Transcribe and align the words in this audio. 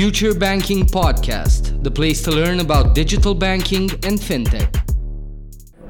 Future 0.00 0.32
Banking 0.32 0.84
Podcast, 0.84 1.80
the 1.82 1.90
place 1.90 2.20
to 2.24 2.30
learn 2.30 2.58
about 2.58 2.94
digital 2.94 3.34
banking 3.34 3.90
and 4.08 4.20
fintech. 4.20 4.70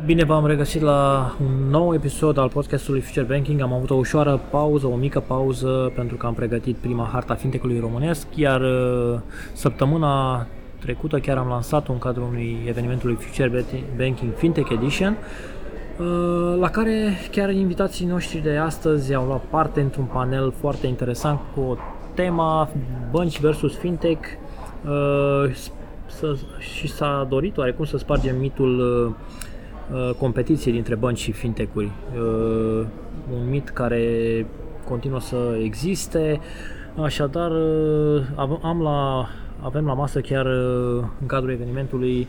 Bine 0.04 0.24
v-am 0.24 0.46
regăsit 0.46 0.80
la 0.80 1.34
un 1.40 1.70
nou 1.70 1.94
episod 1.94 2.38
al 2.38 2.48
podcastului 2.48 3.00
Future 3.00 3.24
Banking. 3.24 3.60
Am 3.60 3.72
avut 3.72 3.90
o 3.90 3.94
ușoară 3.94 4.40
pauză, 4.50 4.86
o 4.86 4.94
mică 4.96 5.20
pauză, 5.20 5.92
pentru 5.94 6.16
că 6.16 6.26
am 6.26 6.34
pregătit 6.34 6.76
prima 6.76 7.08
harta 7.12 7.34
fintechului 7.34 7.78
românesc, 7.80 8.26
iar 8.34 8.60
uh, 8.60 9.18
săptămâna 9.52 10.46
trecută 10.78 11.18
chiar 11.18 11.36
am 11.36 11.48
lansat 11.48 11.88
un 11.88 11.98
cadru 11.98 12.26
unui 12.30 12.58
evenimentului 12.68 13.16
Future 13.16 13.64
Banking 13.96 14.32
Fintech 14.36 14.70
Edition, 14.70 15.16
uh, 15.98 16.58
la 16.60 16.70
care 16.70 17.18
chiar 17.30 17.50
invitații 17.50 18.06
noștri 18.06 18.42
de 18.42 18.56
astăzi 18.56 19.14
au 19.14 19.26
luat 19.26 19.42
parte 19.50 19.80
într-un 19.80 20.04
panel 20.04 20.54
foarte 20.60 20.86
interesant 20.86 21.40
cu 21.54 21.60
o 21.60 21.76
tema 22.14 22.68
bănci 23.10 23.40
versus 23.40 23.76
fintech 23.76 24.20
uh, 24.84 25.54
să, 26.06 26.36
și 26.58 26.88
s-a 26.88 27.26
dorit 27.28 27.56
oarecum 27.56 27.84
să 27.84 27.96
spargem 27.96 28.36
mitul 28.38 28.78
uh, 28.78 30.14
competiției 30.18 30.72
dintre 30.74 30.94
bănci 30.94 31.18
și 31.18 31.32
fintech-uri. 31.32 31.90
Un 33.32 33.50
mit 33.50 33.68
care 33.68 34.46
continuă 34.88 35.20
să 35.20 35.58
existe, 35.62 36.40
așadar 37.02 37.50
am 38.62 38.80
la 38.82 39.28
avem 39.60 39.86
la 39.86 39.92
masă 39.92 40.20
chiar 40.20 40.46
în 41.20 41.26
cadrul 41.26 41.50
evenimentului 41.50 42.28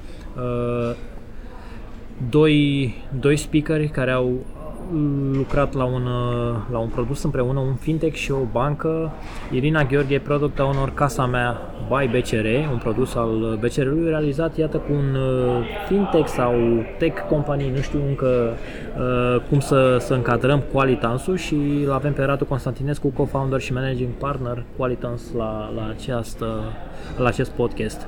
doi, 2.29 2.93
doi 3.19 3.37
speakeri 3.37 3.87
care 3.87 4.11
au 4.11 4.45
lucrat 5.33 5.73
la 5.73 5.83
un, 5.83 6.03
la 6.71 6.77
un 6.77 6.87
produs 6.87 7.23
împreună, 7.23 7.59
un 7.59 7.73
fintech 7.73 8.15
și 8.15 8.31
o 8.31 8.39
bancă. 8.51 9.11
Irina 9.51 9.83
Gheorghe, 9.83 10.19
product 10.19 10.59
owner 10.59 10.89
Casa 10.93 11.25
Mea 11.25 11.61
by 11.87 12.17
BCR, 12.17 12.45
un 12.71 12.77
produs 12.77 13.15
al 13.15 13.57
BCR-ului 13.59 14.09
realizat, 14.09 14.57
iată, 14.57 14.77
cu 14.77 14.93
un 14.93 15.15
uh, 15.15 15.65
fintech 15.87 16.27
sau 16.27 16.53
tech 16.97 17.21
company, 17.29 17.69
nu 17.69 17.81
știu 17.81 17.99
încă 18.07 18.53
uh, 18.97 19.41
cum 19.49 19.59
să, 19.59 19.97
să 19.99 20.13
încadrăm 20.13 20.63
Qualitans-ul 20.73 21.37
și 21.37 21.55
îl 21.85 21.91
avem 21.91 22.13
pe 22.13 22.23
Radu 22.23 22.45
Constantinescu, 22.45 23.07
co-founder 23.07 23.59
și 23.59 23.73
managing 23.73 24.09
partner 24.09 24.63
Qualitans 24.77 25.21
la, 25.37 25.71
la, 25.75 25.93
această, 25.97 26.45
la 27.17 27.27
acest 27.27 27.51
podcast. 27.51 28.07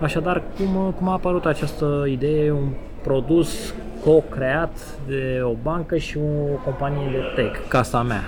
Așadar, 0.00 0.42
cum, 0.56 0.94
cum 0.98 1.08
a 1.08 1.12
apărut 1.12 1.46
această 1.46 2.04
idee, 2.08 2.50
un 2.50 2.68
produs 3.02 3.74
co-creat 4.06 4.78
de 5.06 5.40
o 5.42 5.54
bancă 5.62 5.96
și 5.96 6.18
o 6.18 6.54
companie 6.64 7.10
de 7.10 7.42
tech, 7.42 7.68
casa 7.68 8.02
mea. 8.02 8.24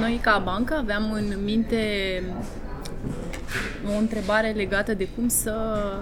Noi 0.00 0.18
ca 0.22 0.42
bancă 0.44 0.74
aveam 0.74 1.12
în 1.12 1.44
minte 1.44 1.76
o 3.94 3.98
întrebare 3.98 4.50
legată 4.50 4.94
de 4.94 5.08
cum 5.08 5.28
să 5.28 5.54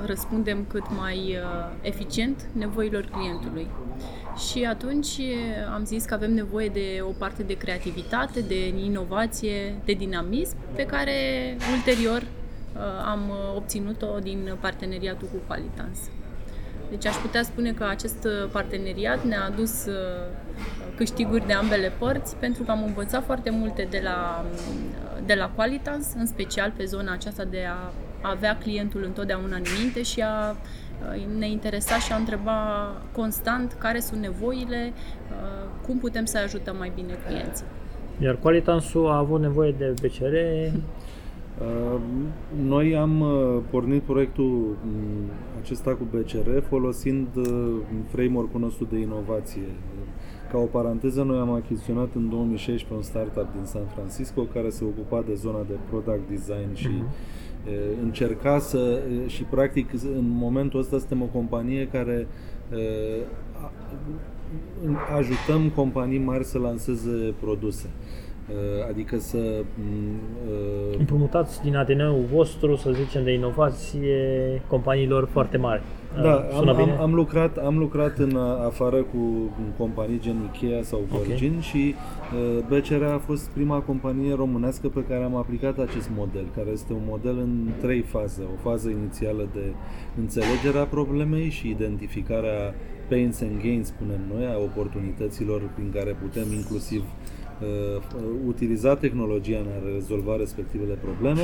răspundem 0.07 0.65
cât 0.69 0.85
mai 0.97 1.17
uh, 1.17 1.71
eficient 1.81 2.43
nevoilor 2.53 3.09
clientului. 3.13 3.67
Și 4.51 4.65
atunci 4.65 5.17
uh, 5.19 5.75
am 5.75 5.85
zis 5.85 6.05
că 6.05 6.15
avem 6.15 6.35
nevoie 6.35 6.69
de 6.69 7.01
o 7.03 7.13
parte 7.19 7.43
de 7.43 7.57
creativitate, 7.57 8.41
de 8.41 8.69
inovație, 8.69 9.75
de 9.85 9.93
dinamism, 9.93 10.57
pe 10.75 10.83
care 10.87 11.13
ulterior 11.75 12.21
uh, 12.21 12.81
am 13.05 13.21
obținut-o 13.57 14.19
din 14.23 14.57
parteneriatul 14.61 15.29
cu 15.33 15.39
Qualitans. 15.47 15.99
Deci 16.91 17.07
aș 17.07 17.15
putea 17.15 17.43
spune 17.43 17.73
că 17.73 17.85
acest 17.85 18.25
uh, 18.25 18.49
parteneriat 18.53 19.25
ne-a 19.25 19.45
adus 19.45 19.87
uh, 19.87 19.95
câștiguri 20.97 21.47
de 21.47 21.53
ambele 21.53 21.93
părți 21.99 22.37
pentru 22.37 22.63
că 22.63 22.71
am 22.71 22.83
învățat 22.83 23.25
foarte 23.25 23.51
multe 23.51 23.87
de 23.91 24.01
la, 24.05 24.45
uh, 24.53 25.27
de 25.27 25.35
la 25.35 25.51
Qualitans, 25.55 26.15
în 26.19 26.27
special 26.27 26.73
pe 26.77 26.85
zona 26.85 27.13
aceasta 27.13 27.45
de 27.45 27.65
a 27.71 27.93
avea 28.21 28.57
clientul 28.57 29.05
întotdeauna 29.05 29.57
în 29.57 29.63
minte 29.81 30.03
și 30.03 30.21
a 30.21 30.57
ne 31.39 31.49
interesa 31.49 31.99
și 31.99 32.13
a 32.13 32.17
întreba 32.17 32.57
constant 33.13 33.73
care 33.73 34.01
sunt 34.01 34.21
nevoile, 34.21 34.93
cum 35.87 35.99
putem 35.99 36.25
să 36.25 36.39
ajutăm 36.39 36.77
mai 36.77 36.93
bine 36.95 37.13
clienții. 37.27 37.65
Iar 38.23 38.37
Qualitansul 38.37 39.09
a 39.09 39.17
avut 39.17 39.41
nevoie 39.41 39.75
de 39.79 39.95
BCR 40.03 40.35
Uh, 40.75 41.08
noi 42.63 42.97
am 42.97 43.21
uh, 43.21 43.63
pornit 43.71 44.03
proiectul 44.03 44.77
mm, 44.85 45.31
acesta 45.61 45.91
cu 45.91 46.07
BCR 46.11 46.59
folosind 46.69 47.27
uh, 47.37 47.75
framework-ul 48.09 48.61
nostru 48.61 48.85
de 48.91 48.99
inovație. 48.99 49.63
Ca 50.51 50.59
o 50.59 50.65
paranteză, 50.65 51.23
noi 51.23 51.39
am 51.39 51.51
achiziționat 51.51 52.15
în 52.15 52.29
2016 52.29 52.95
un 52.95 53.03
startup 53.03 53.53
din 53.53 53.65
San 53.65 53.87
Francisco 53.95 54.43
care 54.43 54.69
se 54.69 54.85
ocupa 54.85 55.23
de 55.27 55.35
zona 55.35 55.65
de 55.69 55.75
product 55.91 56.29
design 56.29 56.75
și 56.75 56.89
uh-huh. 56.89 58.03
încerca 58.03 58.59
să 58.59 59.03
și 59.27 59.43
practic 59.43 59.93
în 59.93 60.29
momentul 60.29 60.81
ăsta 60.81 60.99
suntem 60.99 61.23
o 61.23 61.27
companie 61.27 61.89
care 61.93 62.27
ajutăm 65.17 65.71
companii 65.75 66.19
mari 66.19 66.45
să 66.45 66.59
lanseze 66.59 67.35
produse. 67.41 67.87
Uh, 67.87 68.28
adică 68.89 69.19
să... 69.19 69.39
Uh, 69.39 70.99
Împrumutați 70.99 71.63
din 71.63 71.77
ADN-ul 71.77 72.25
vostru, 72.33 72.77
să 72.77 72.91
zicem, 72.91 73.25
de 73.25 73.33
inovație 73.33 74.17
companiilor 74.67 75.29
foarte 75.33 75.57
mari. 75.57 75.83
Da, 76.23 76.47
am, 76.57 76.69
am, 76.69 77.01
am, 77.01 77.15
lucrat, 77.15 77.57
am 77.57 77.79
lucrat 77.79 78.19
în 78.19 78.37
afară 78.65 78.97
cu 78.97 79.51
companii 79.79 80.21
gen 80.21 80.51
Ikea 80.53 80.83
sau 80.83 81.01
Virgin 81.27 81.49
okay. 81.49 81.63
și 81.63 81.95
uh, 82.35 82.65
BCR 82.69 83.03
a 83.03 83.19
fost 83.19 83.49
prima 83.49 83.79
companie 83.79 84.35
românească 84.35 84.89
pe 84.89 85.05
care 85.09 85.25
am 85.25 85.37
aplicat 85.37 85.79
acest 85.79 86.11
model, 86.17 86.45
care 86.57 86.71
este 86.71 86.93
un 86.93 87.03
model 87.09 87.39
în 87.39 87.69
trei 87.81 88.01
faze. 88.01 88.43
O 88.43 88.69
fază 88.71 88.89
inițială 88.89 89.49
de 89.53 89.73
înțelegerea 90.19 90.85
problemei 90.85 91.49
și 91.49 91.69
identificarea 91.69 92.75
pains 93.09 93.41
and 93.41 93.61
gains, 93.63 93.87
spunem 93.87 94.21
noi, 94.35 94.47
a 94.47 94.59
oportunităților 94.59 95.61
prin 95.75 95.91
care 95.95 96.17
putem 96.23 96.53
inclusiv 96.53 97.01
uh, 97.01 97.38
utiliza 98.47 98.97
tehnologia 98.97 99.59
în 99.59 99.67
a 99.67 99.93
rezolva 99.95 100.37
respectivele 100.37 100.99
probleme, 101.03 101.41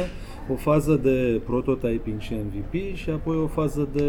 o 0.53 0.55
fază 0.55 1.01
de 1.03 1.41
prototyping 1.45 2.21
și 2.21 2.35
MVP 2.35 2.95
și 2.95 3.11
apoi 3.11 3.37
o 3.37 3.47
fază 3.47 3.89
de 3.93 4.09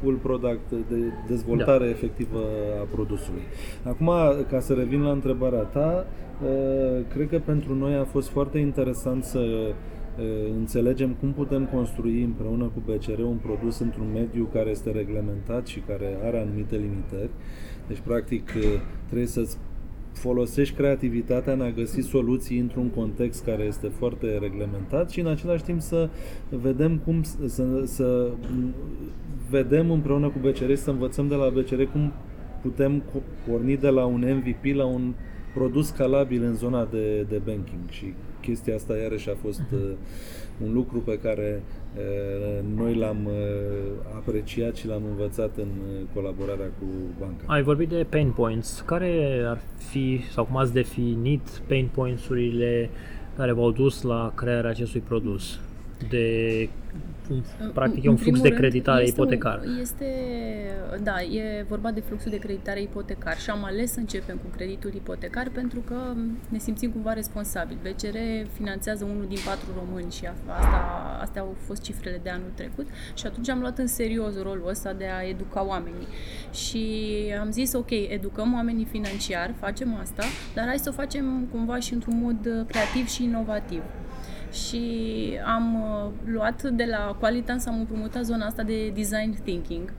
full 0.00 0.16
product, 0.16 0.70
de 0.70 0.96
dezvoltare 1.26 1.84
da. 1.84 1.90
efectivă 1.90 2.38
a 2.80 2.86
produsului. 2.90 3.42
Acum, 3.82 4.10
ca 4.50 4.60
să 4.60 4.72
revin 4.72 5.02
la 5.02 5.10
întrebarea 5.10 5.60
ta, 5.62 6.06
uh, 6.42 7.04
cred 7.08 7.28
că 7.28 7.38
pentru 7.38 7.74
noi 7.74 7.94
a 7.94 8.04
fost 8.04 8.28
foarte 8.28 8.58
interesant 8.58 9.24
să 9.24 9.38
uh, 9.38 10.24
înțelegem 10.58 11.16
cum 11.20 11.32
putem 11.32 11.66
construi 11.66 12.22
împreună 12.22 12.64
cu 12.64 12.82
BCR 12.86 13.20
un 13.20 13.36
produs 13.36 13.78
într-un 13.78 14.06
mediu 14.12 14.48
care 14.52 14.70
este 14.70 14.90
reglementat 14.90 15.66
și 15.66 15.80
care 15.80 16.18
are 16.22 16.40
anumite 16.40 16.76
limitări. 16.76 17.30
Deci, 17.86 18.00
practic, 18.04 18.52
uh, 18.56 18.62
trebuie 19.06 19.26
să-ți 19.26 19.56
folosești 20.16 20.74
creativitatea 20.74 21.52
în 21.52 21.60
a 21.60 21.70
găsi 21.70 22.00
soluții 22.00 22.58
într-un 22.58 22.88
context 22.88 23.44
care 23.44 23.62
este 23.62 23.88
foarte 23.88 24.38
reglementat 24.38 25.10
și 25.10 25.20
în 25.20 25.26
același 25.26 25.62
timp 25.62 25.80
să 25.80 26.08
vedem 26.48 26.98
cum 26.98 27.22
să, 27.22 27.82
să 27.84 28.30
vedem 29.50 29.90
împreună 29.90 30.28
cu 30.28 30.38
BCR 30.38 30.74
să 30.74 30.90
învățăm 30.90 31.28
de 31.28 31.34
la 31.34 31.48
BCR 31.48 31.82
cum 31.82 32.12
putem 32.62 33.02
porni 33.48 33.76
de 33.76 33.88
la 33.88 34.04
un 34.04 34.24
MVP 34.36 34.74
la 34.74 34.84
un 34.84 35.14
produs 35.54 35.86
scalabil 35.86 36.42
în 36.42 36.54
zona 36.54 36.88
de, 36.90 37.26
de 37.28 37.40
banking. 37.44 37.88
Și 37.88 38.14
chestia 38.40 38.74
asta 38.74 38.96
iarăși 38.96 39.30
a 39.30 39.34
fost 39.42 39.62
uh, 39.72 39.80
un 40.64 40.72
lucru 40.72 40.98
pe 40.98 41.18
care 41.18 41.62
uh, 41.96 42.64
noi 42.76 42.94
l-am 42.94 43.26
uh, 43.26 43.32
apreciat 44.16 44.76
și 44.76 44.86
l-am 44.86 45.02
învățat 45.10 45.56
în 45.56 45.68
colaborarea 46.14 46.66
cu 46.78 46.84
banca. 47.18 47.44
Ai 47.46 47.62
vorbit 47.62 47.88
de 47.88 48.06
pain 48.08 48.30
points. 48.30 48.82
Care 48.86 49.42
ar 49.46 49.58
fi, 49.76 50.20
sau 50.30 50.44
cum 50.44 50.56
ați 50.56 50.72
definit 50.72 51.40
pain 51.66 51.88
points-urile 51.94 52.90
care 53.36 53.52
v-au 53.52 53.70
dus 53.70 54.02
la 54.02 54.32
crearea 54.34 54.70
acestui 54.70 55.00
produs? 55.00 55.60
De 56.08 56.68
un, 57.30 57.42
practic 57.72 58.04
e 58.04 58.08
un 58.08 58.16
flux 58.16 58.40
de 58.40 58.48
creditare 58.48 59.02
este 59.02 59.20
ipotecar. 59.20 59.60
Un, 59.64 59.78
este, 59.80 60.06
da, 61.02 61.22
e 61.22 61.64
vorba 61.68 61.90
de 61.90 62.00
fluxul 62.00 62.30
de 62.30 62.36
creditare 62.36 62.82
ipotecar 62.82 63.38
și 63.38 63.50
am 63.50 63.64
ales 63.64 63.92
să 63.92 63.98
începem 63.98 64.36
cu 64.36 64.56
creditul 64.56 64.94
ipotecar 64.94 65.48
pentru 65.52 65.80
că 65.80 65.96
ne 66.48 66.58
simțim 66.58 66.90
cumva 66.90 67.12
responsabili. 67.12 67.78
BCR 67.82 68.16
finanțează 68.52 69.04
unul 69.04 69.26
din 69.28 69.38
patru 69.46 69.66
români 69.78 70.12
și 70.12 70.26
asta, 70.26 70.52
astea 71.20 71.42
au 71.42 71.56
fost 71.66 71.82
cifrele 71.82 72.20
de 72.22 72.30
anul 72.30 72.50
trecut 72.54 72.86
și 73.14 73.26
atunci 73.26 73.48
am 73.48 73.60
luat 73.60 73.78
în 73.78 73.86
serios 73.86 74.42
rolul 74.42 74.68
ăsta 74.68 74.92
de 74.92 75.06
a 75.18 75.28
educa 75.28 75.66
oamenii. 75.66 76.06
Și 76.52 76.84
am 77.40 77.50
zis, 77.50 77.72
ok, 77.72 77.90
educăm 77.90 78.54
oamenii 78.54 78.84
financiar, 78.84 79.54
facem 79.58 79.98
asta, 80.00 80.22
dar 80.54 80.66
hai 80.66 80.78
să 80.78 80.88
o 80.88 80.92
facem 80.92 81.48
cumva 81.50 81.78
și 81.78 81.92
într-un 81.92 82.20
mod 82.22 82.66
creativ 82.68 83.06
și 83.06 83.24
inovativ 83.24 83.82
și 84.52 84.82
am 85.44 85.74
uh, 85.74 86.10
luat 86.24 86.62
de 86.62 86.84
la 86.84 87.16
Qualitans, 87.20 87.66
am 87.66 87.78
împrumutat 87.78 88.24
zona 88.24 88.46
asta 88.46 88.62
de 88.62 88.88
design 88.88 89.42
thinking 89.44 89.92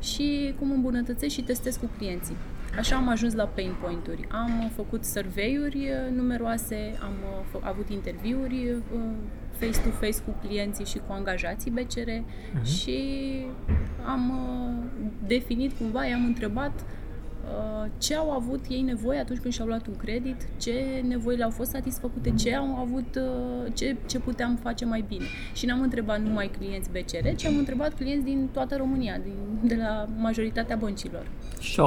și 0.00 0.54
cum 0.58 0.70
îmbunătățesc 0.70 1.34
și 1.34 1.42
testez 1.42 1.76
cu 1.76 1.90
clienții. 1.96 2.36
Așa 2.78 2.96
am 2.96 3.08
ajuns 3.08 3.34
la 3.34 3.44
pain 3.44 3.74
point-uri. 3.80 4.28
Am 4.30 4.70
făcut 4.74 5.04
survey-uri 5.04 5.90
numeroase, 6.14 6.98
am 7.02 7.14
avut 7.60 7.88
interviuri 7.88 8.76
face-to-face 9.50 10.18
cu 10.26 10.34
clienții 10.46 10.84
și 10.84 10.98
cu 10.98 11.12
angajații 11.12 11.70
BCR 11.70 12.08
uh-huh. 12.08 12.64
și 12.64 13.00
am 14.06 14.32
definit 15.26 15.72
cumva, 15.78 16.06
i-am 16.06 16.24
întrebat 16.24 16.72
Uh, 16.80 17.01
ce 17.98 18.14
au 18.14 18.30
avut 18.30 18.64
ei 18.68 18.80
nevoie 18.80 19.18
atunci 19.18 19.38
când 19.38 19.52
și-au 19.54 19.66
luat 19.66 19.86
un 19.86 19.96
credit, 19.96 20.36
ce 20.56 21.02
nevoi 21.08 21.36
le-au 21.36 21.50
fost 21.50 21.70
satisfăcute, 21.70 22.30
ce 22.30 22.54
au 22.54 22.76
avut, 22.76 23.14
uh, 23.16 23.72
ce, 23.74 23.96
ce 24.06 24.18
puteam 24.18 24.56
face 24.56 24.84
mai 24.84 25.04
bine. 25.08 25.24
Și 25.52 25.66
n-am 25.66 25.80
întrebat 25.80 26.20
numai 26.20 26.50
clienți 26.58 26.90
BCR, 26.90 27.28
ci 27.36 27.44
am 27.44 27.56
întrebat 27.56 27.94
clienți 27.94 28.24
din 28.24 28.48
toată 28.52 28.76
România, 28.76 29.18
din, 29.22 29.68
de 29.68 29.74
la 29.74 30.06
majoritatea 30.16 30.76
băncilor. 30.76 31.26
Și 31.60 31.80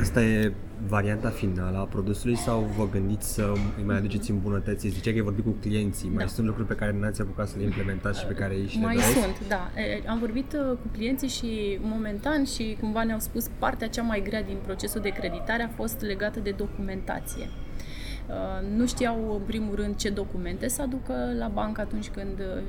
Asta 0.00 0.22
e 0.22 0.52
varianta 0.86 1.28
finală 1.28 1.78
a 1.78 1.82
produsului 1.82 2.36
sau 2.36 2.60
vă 2.76 2.88
gândiți 2.88 3.34
să 3.34 3.52
îi 3.76 3.84
mai 3.84 3.96
aduceți 3.96 4.30
îmbunătățiri? 4.30 4.92
Zicea 4.92 5.10
că 5.10 5.16
e 5.16 5.22
vorbit 5.22 5.44
cu 5.44 5.56
clienții, 5.60 6.08
mai 6.08 6.24
da. 6.24 6.30
sunt 6.30 6.46
lucruri 6.46 6.68
pe 6.68 6.74
care 6.74 6.96
n-ați 7.00 7.20
apucat 7.20 7.48
să 7.48 7.54
le 7.58 7.64
implementați 7.64 8.20
și 8.20 8.26
pe 8.26 8.32
care 8.32 8.54
ei 8.54 8.66
și 8.66 8.78
Mai 8.78 8.96
le 8.96 9.02
sunt, 9.02 9.48
da. 9.48 9.70
Am 10.06 10.18
vorbit 10.18 10.52
uh, 10.52 10.76
cu 10.82 10.88
clienții 10.92 11.28
și 11.28 11.78
momentan 11.80 12.44
și 12.44 12.76
cumva 12.80 13.04
ne-au 13.04 13.18
spus 13.18 13.50
partea 13.58 13.88
cea 13.88 14.02
mai 14.02 14.22
grea 14.22 14.42
din 14.42 14.56
procesul 14.64 15.00
de 15.00 15.08
creditare 15.08 15.62
a 15.62 15.68
fost 15.68 16.00
legată 16.00 16.40
de 16.40 16.50
documentație. 16.50 17.48
Uh, 18.28 18.76
nu 18.76 18.86
știau 18.86 19.34
în 19.34 19.46
primul 19.46 19.74
rând 19.74 19.96
ce 19.96 20.10
documente 20.10 20.68
să 20.68 20.82
aducă 20.82 21.14
la 21.38 21.48
bancă 21.48 21.80
atunci 21.80 22.08
când 22.08 22.38
uh, 22.38 22.62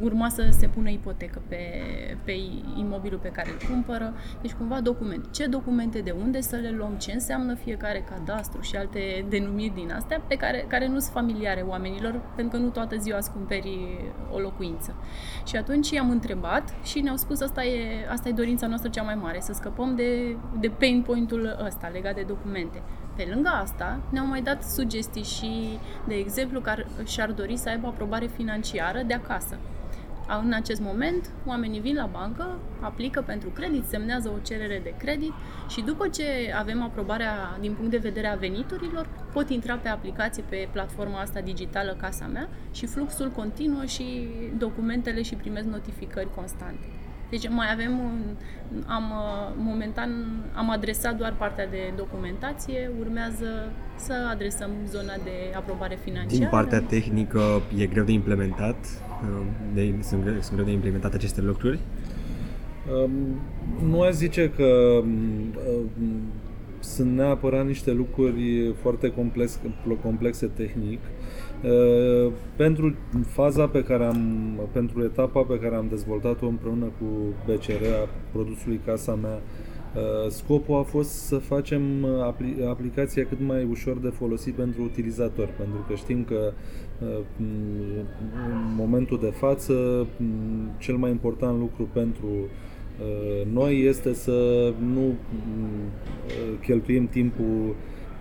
urma 0.00 0.28
să 0.28 0.48
se 0.50 0.66
pună 0.66 0.88
ipotecă 0.88 1.42
pe, 1.48 1.58
pe 2.24 2.32
imobilul 2.76 3.18
pe 3.18 3.28
care 3.28 3.50
îl 3.50 3.68
cumpără, 3.68 4.14
deci 4.40 4.52
cumva 4.52 4.80
documente. 4.80 5.28
Ce 5.30 5.46
documente, 5.46 5.98
de 5.98 6.10
unde 6.10 6.40
să 6.40 6.56
le 6.56 6.70
luăm, 6.70 6.94
ce 6.94 7.12
înseamnă 7.12 7.54
fiecare 7.54 8.04
cadastru 8.10 8.60
și 8.60 8.76
alte 8.76 9.26
denumiri 9.28 9.74
din 9.74 9.92
astea 9.92 10.22
pe 10.28 10.34
care, 10.34 10.64
care 10.68 10.86
nu 10.86 10.98
sunt 10.98 11.12
familiare 11.12 11.60
oamenilor, 11.60 12.20
pentru 12.36 12.58
că 12.58 12.64
nu 12.64 12.70
toată 12.70 12.96
ziua 12.96 13.16
îți 13.16 13.32
cumperi 13.32 13.78
o 14.30 14.38
locuință. 14.38 14.94
Și 15.46 15.56
atunci 15.56 15.90
i-am 15.90 16.10
întrebat 16.10 16.74
și 16.82 17.00
ne-au 17.00 17.16
spus 17.16 17.40
asta 17.40 17.64
e, 17.64 18.06
asta 18.10 18.28
e 18.28 18.32
dorința 18.32 18.66
noastră 18.66 18.90
cea 18.90 19.02
mai 19.02 19.14
mare, 19.14 19.40
să 19.40 19.52
scăpăm 19.52 19.94
de, 19.94 20.36
de 20.60 20.68
pain 20.68 21.02
point-ul 21.02 21.58
ăsta 21.64 21.88
legat 21.88 22.14
de 22.14 22.24
documente. 22.26 22.82
Pe 23.16 23.28
lângă 23.32 23.48
asta, 23.48 24.00
ne-au 24.10 24.26
mai 24.26 24.42
dat 24.42 24.62
sugestii 24.62 25.22
și, 25.22 25.78
de 26.06 26.14
exemplu, 26.14 26.60
că 26.60 26.74
și-ar 27.06 27.30
dori 27.30 27.56
să 27.56 27.68
aibă 27.68 27.86
aprobare 27.86 28.26
financiară 28.26 29.02
de 29.06 29.14
acasă. 29.14 29.58
În 30.42 30.52
acest 30.52 30.80
moment, 30.80 31.30
oamenii 31.46 31.80
vin 31.80 31.94
la 31.94 32.08
bancă, 32.12 32.58
aplică 32.80 33.22
pentru 33.26 33.48
credit, 33.48 33.84
semnează 33.84 34.28
o 34.28 34.38
cerere 34.46 34.80
de 34.82 34.94
credit 34.98 35.32
și 35.68 35.80
după 35.80 36.08
ce 36.08 36.24
avem 36.58 36.82
aprobarea 36.82 37.56
din 37.60 37.72
punct 37.72 37.90
de 37.90 37.96
vedere 37.96 38.26
a 38.26 38.34
veniturilor, 38.34 39.08
pot 39.32 39.50
intra 39.50 39.74
pe 39.76 39.88
aplicație 39.88 40.44
pe 40.48 40.68
platforma 40.72 41.20
asta 41.20 41.40
digitală 41.40 41.96
Casa 42.00 42.26
Mea 42.26 42.48
și 42.72 42.86
fluxul 42.86 43.30
continuă 43.30 43.84
și 43.84 44.28
documentele 44.58 45.22
și 45.22 45.34
primesc 45.34 45.66
notificări 45.66 46.34
constante. 46.34 46.99
Deci 47.30 47.48
mai 47.48 47.66
avem 47.72 47.98
un, 47.98 48.20
am 48.86 49.04
uh, 49.10 49.54
momentan 49.56 50.10
am 50.54 50.70
adresat 50.70 51.16
doar 51.16 51.34
partea 51.38 51.66
de 51.66 51.92
documentație, 51.96 52.90
urmează 52.98 53.72
să 53.96 54.12
adresăm 54.30 54.70
zona 54.88 55.14
de 55.24 55.54
aprobare 55.56 55.98
financiară. 56.02 56.36
Din 56.38 56.48
partea 56.50 56.80
tehnică 56.80 57.40
e 57.76 57.86
greu 57.86 58.04
de 58.04 58.12
implementat? 58.12 58.76
Uh, 59.22 59.46
de, 59.74 59.94
sunt, 60.02 60.22
greu, 60.22 60.34
sunt 60.40 60.52
greu 60.52 60.64
de 60.64 60.72
implementat 60.72 61.14
aceste 61.14 61.40
lucruri? 61.40 61.78
Um, 63.04 63.10
nu 63.88 64.00
aș 64.00 64.12
zice 64.12 64.50
că 64.50 65.00
um, 65.02 65.54
sunt 66.80 67.16
neapărat 67.16 67.66
niște 67.66 67.92
lucruri 67.92 68.74
foarte 68.80 69.12
complex, 69.12 69.58
complexe 70.02 70.46
tehnic. 70.46 70.98
Uh, 70.98 71.49
pentru 72.56 72.94
faza 73.26 73.66
pe 73.66 73.82
care 73.82 74.04
am, 74.04 74.52
pentru 74.72 75.04
etapa 75.04 75.42
pe 75.42 75.58
care 75.58 75.74
am 75.74 75.86
dezvoltat-o 75.88 76.46
împreună 76.46 76.84
cu 76.84 77.06
BCR 77.46 77.84
a 77.84 78.08
produsului 78.32 78.80
Casa 78.84 79.14
mea, 79.14 79.38
uh, 79.94 80.30
scopul 80.30 80.78
a 80.78 80.82
fost 80.82 81.10
să 81.10 81.36
facem 81.36 81.82
apli- 82.04 82.68
aplicația 82.68 83.26
cât 83.28 83.38
mai 83.46 83.66
ușor 83.70 83.96
de 83.96 84.08
folosit 84.08 84.54
pentru 84.54 84.82
utilizator, 84.82 85.48
pentru 85.58 85.84
că 85.88 85.94
știm 85.94 86.24
că 86.24 86.52
uh, 86.98 87.08
în 87.38 88.74
momentul 88.76 89.18
de 89.18 89.30
față 89.30 90.06
cel 90.78 90.96
mai 90.96 91.10
important 91.10 91.58
lucru 91.58 91.88
pentru 91.92 92.28
noi 93.52 93.84
este 93.84 94.14
să 94.14 94.72
nu 94.92 95.14
cheltuim 96.60 97.06
timpul 97.06 97.74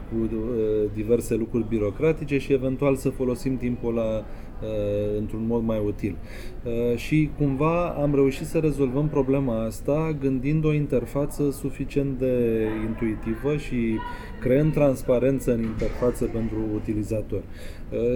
cu 0.09 0.35
uh, 0.35 0.89
diverse 0.93 1.35
lucruri 1.35 1.65
birocratice 1.69 2.37
și 2.37 2.53
eventual 2.53 2.95
să 2.95 3.09
folosim 3.09 3.57
timpul 3.57 3.93
la 3.93 4.25
uh, 4.61 5.17
într-un 5.17 5.45
mod 5.47 5.63
mai 5.63 5.81
util. 5.85 6.15
Uh, 6.63 6.97
și 6.97 7.29
cumva 7.37 7.87
am 7.87 8.15
reușit 8.15 8.45
să 8.45 8.57
rezolvăm 8.57 9.07
problema 9.07 9.65
asta 9.65 10.15
gândind 10.21 10.65
o 10.65 10.73
interfață 10.73 11.51
suficient 11.51 12.17
de 12.17 12.65
intuitivă 12.87 13.57
și 13.57 13.97
creând 14.41 14.73
transparență 14.73 15.53
în 15.53 15.61
interfață 15.61 16.25
pentru 16.25 16.57
utilizator. 16.75 17.41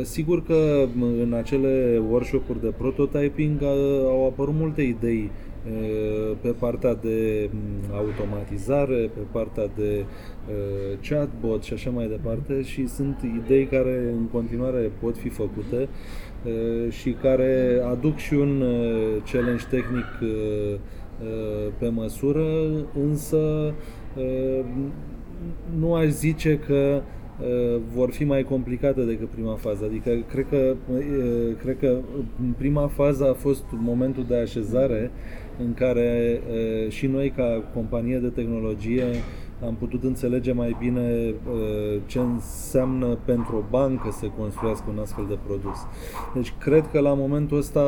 Sigur 0.04 0.44
că 0.44 0.88
în 1.22 1.34
acele 1.34 2.02
workshop-uri 2.10 2.62
de 2.62 2.74
prototyping 2.78 3.64
au 4.08 4.26
apărut 4.26 4.54
multe 4.54 4.82
idei 4.82 5.32
pe 6.42 6.50
partea 6.60 6.94
de 6.94 7.50
automatizare, 7.94 9.10
pe 9.14 9.20
partea 9.32 9.68
de 9.76 10.06
chatbot 11.10 11.64
și 11.64 11.74
așa 11.74 11.90
mai 11.90 12.08
departe 12.08 12.62
și 12.62 12.88
sunt 12.88 13.18
idei 13.44 13.66
care 13.66 14.14
în 14.18 14.28
continuare 14.32 14.92
pot 15.02 15.18
fi 15.18 15.30
făcute 15.30 15.88
și 16.90 17.12
care 17.12 17.82
aduc 17.92 18.18
și 18.18 18.34
un 18.34 18.64
challenge 19.32 19.66
tehnic 19.70 20.06
pe 21.78 21.88
măsură, 21.88 22.46
însă 23.04 23.74
nu 25.80 25.94
aș 25.94 26.08
zice 26.08 26.60
că 26.60 27.02
vor 27.94 28.12
fi 28.12 28.24
mai 28.24 28.44
complicate 28.44 29.02
decât 29.02 29.28
prima 29.28 29.56
fază. 29.56 29.86
Adică 29.86 30.12
cred 30.30 30.46
că, 30.50 30.76
cred 31.62 31.78
că 31.80 31.98
prima 32.58 32.88
fază 32.88 33.30
a 33.30 33.34
fost 33.34 33.64
momentul 33.72 34.26
de 34.28 34.36
așezare 34.36 35.12
în 35.60 35.74
care 35.74 36.42
și 36.90 37.08
noi 37.08 37.30
ca 37.30 37.64
companie 37.74 38.18
de 38.18 38.28
tehnologie 38.28 39.06
am 39.66 39.76
putut 39.76 40.04
înțelege 40.04 40.52
mai 40.52 40.76
bine 40.80 41.34
ce 42.06 42.20
înseamnă 42.20 43.18
pentru 43.26 43.56
o 43.56 43.64
bancă 43.70 44.12
să 44.12 44.26
construiască 44.38 44.86
un 44.90 45.00
astfel 45.00 45.26
de 45.30 45.38
produs. 45.46 45.78
Deci 46.34 46.54
cred 46.60 46.88
că 46.92 47.00
la 47.00 47.14
momentul 47.14 47.58
ăsta 47.58 47.82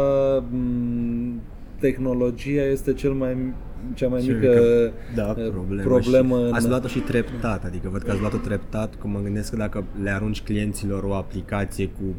tehnologia 1.87 2.63
este 2.63 2.93
cel 2.93 3.11
mai 3.11 3.53
cea 3.93 4.07
mai 4.07 4.23
mică 4.27 4.91
da, 5.15 5.23
problemă. 5.23 5.81
problemă 5.81 6.47
și 6.47 6.53
ați 6.53 6.67
luat-o 6.67 6.87
și 6.87 6.99
treptat, 6.99 7.65
adică 7.65 7.89
văd 7.91 8.01
că 8.01 8.11
ați 8.11 8.19
luat-o 8.19 8.37
treptat, 8.37 8.95
cum 8.95 9.09
mă 9.11 9.19
gândesc 9.23 9.49
că 9.49 9.55
dacă 9.55 9.83
le 10.03 10.09
arunci 10.09 10.41
clienților 10.41 11.03
o 11.03 11.13
aplicație 11.13 11.85
cu 11.85 12.15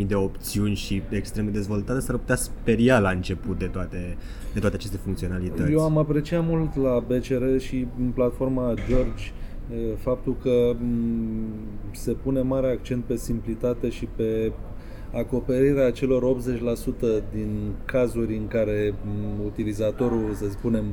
10.000 0.00 0.06
de 0.06 0.14
opțiuni 0.14 0.74
și 0.74 1.02
extrem 1.08 1.44
de 1.44 1.50
dezvoltate, 1.50 2.00
s-ar 2.00 2.16
putea 2.16 2.34
speria 2.34 2.98
la 2.98 3.10
început 3.10 3.58
de 3.58 3.66
toate, 3.66 4.16
de 4.52 4.60
toate 4.60 4.74
aceste 4.74 4.96
funcționalități. 4.96 5.72
Eu 5.72 5.80
am 5.80 5.98
apreciat 5.98 6.46
mult 6.46 6.76
la 6.76 7.04
BCR 7.06 7.58
și 7.58 7.86
în 7.98 8.10
platforma 8.10 8.74
George 8.88 9.24
faptul 9.96 10.36
că 10.42 10.76
se 11.92 12.12
pune 12.12 12.40
mare 12.40 12.70
accent 12.70 13.04
pe 13.04 13.16
simplitate 13.16 13.88
și 13.88 14.08
pe 14.16 14.52
acoperirea 15.12 15.90
celor 15.90 16.36
80% 16.36 17.22
din 17.32 17.72
cazuri 17.84 18.36
în 18.36 18.48
care 18.48 18.94
utilizatorul, 19.44 20.32
să 20.34 20.48
spunem, 20.50 20.84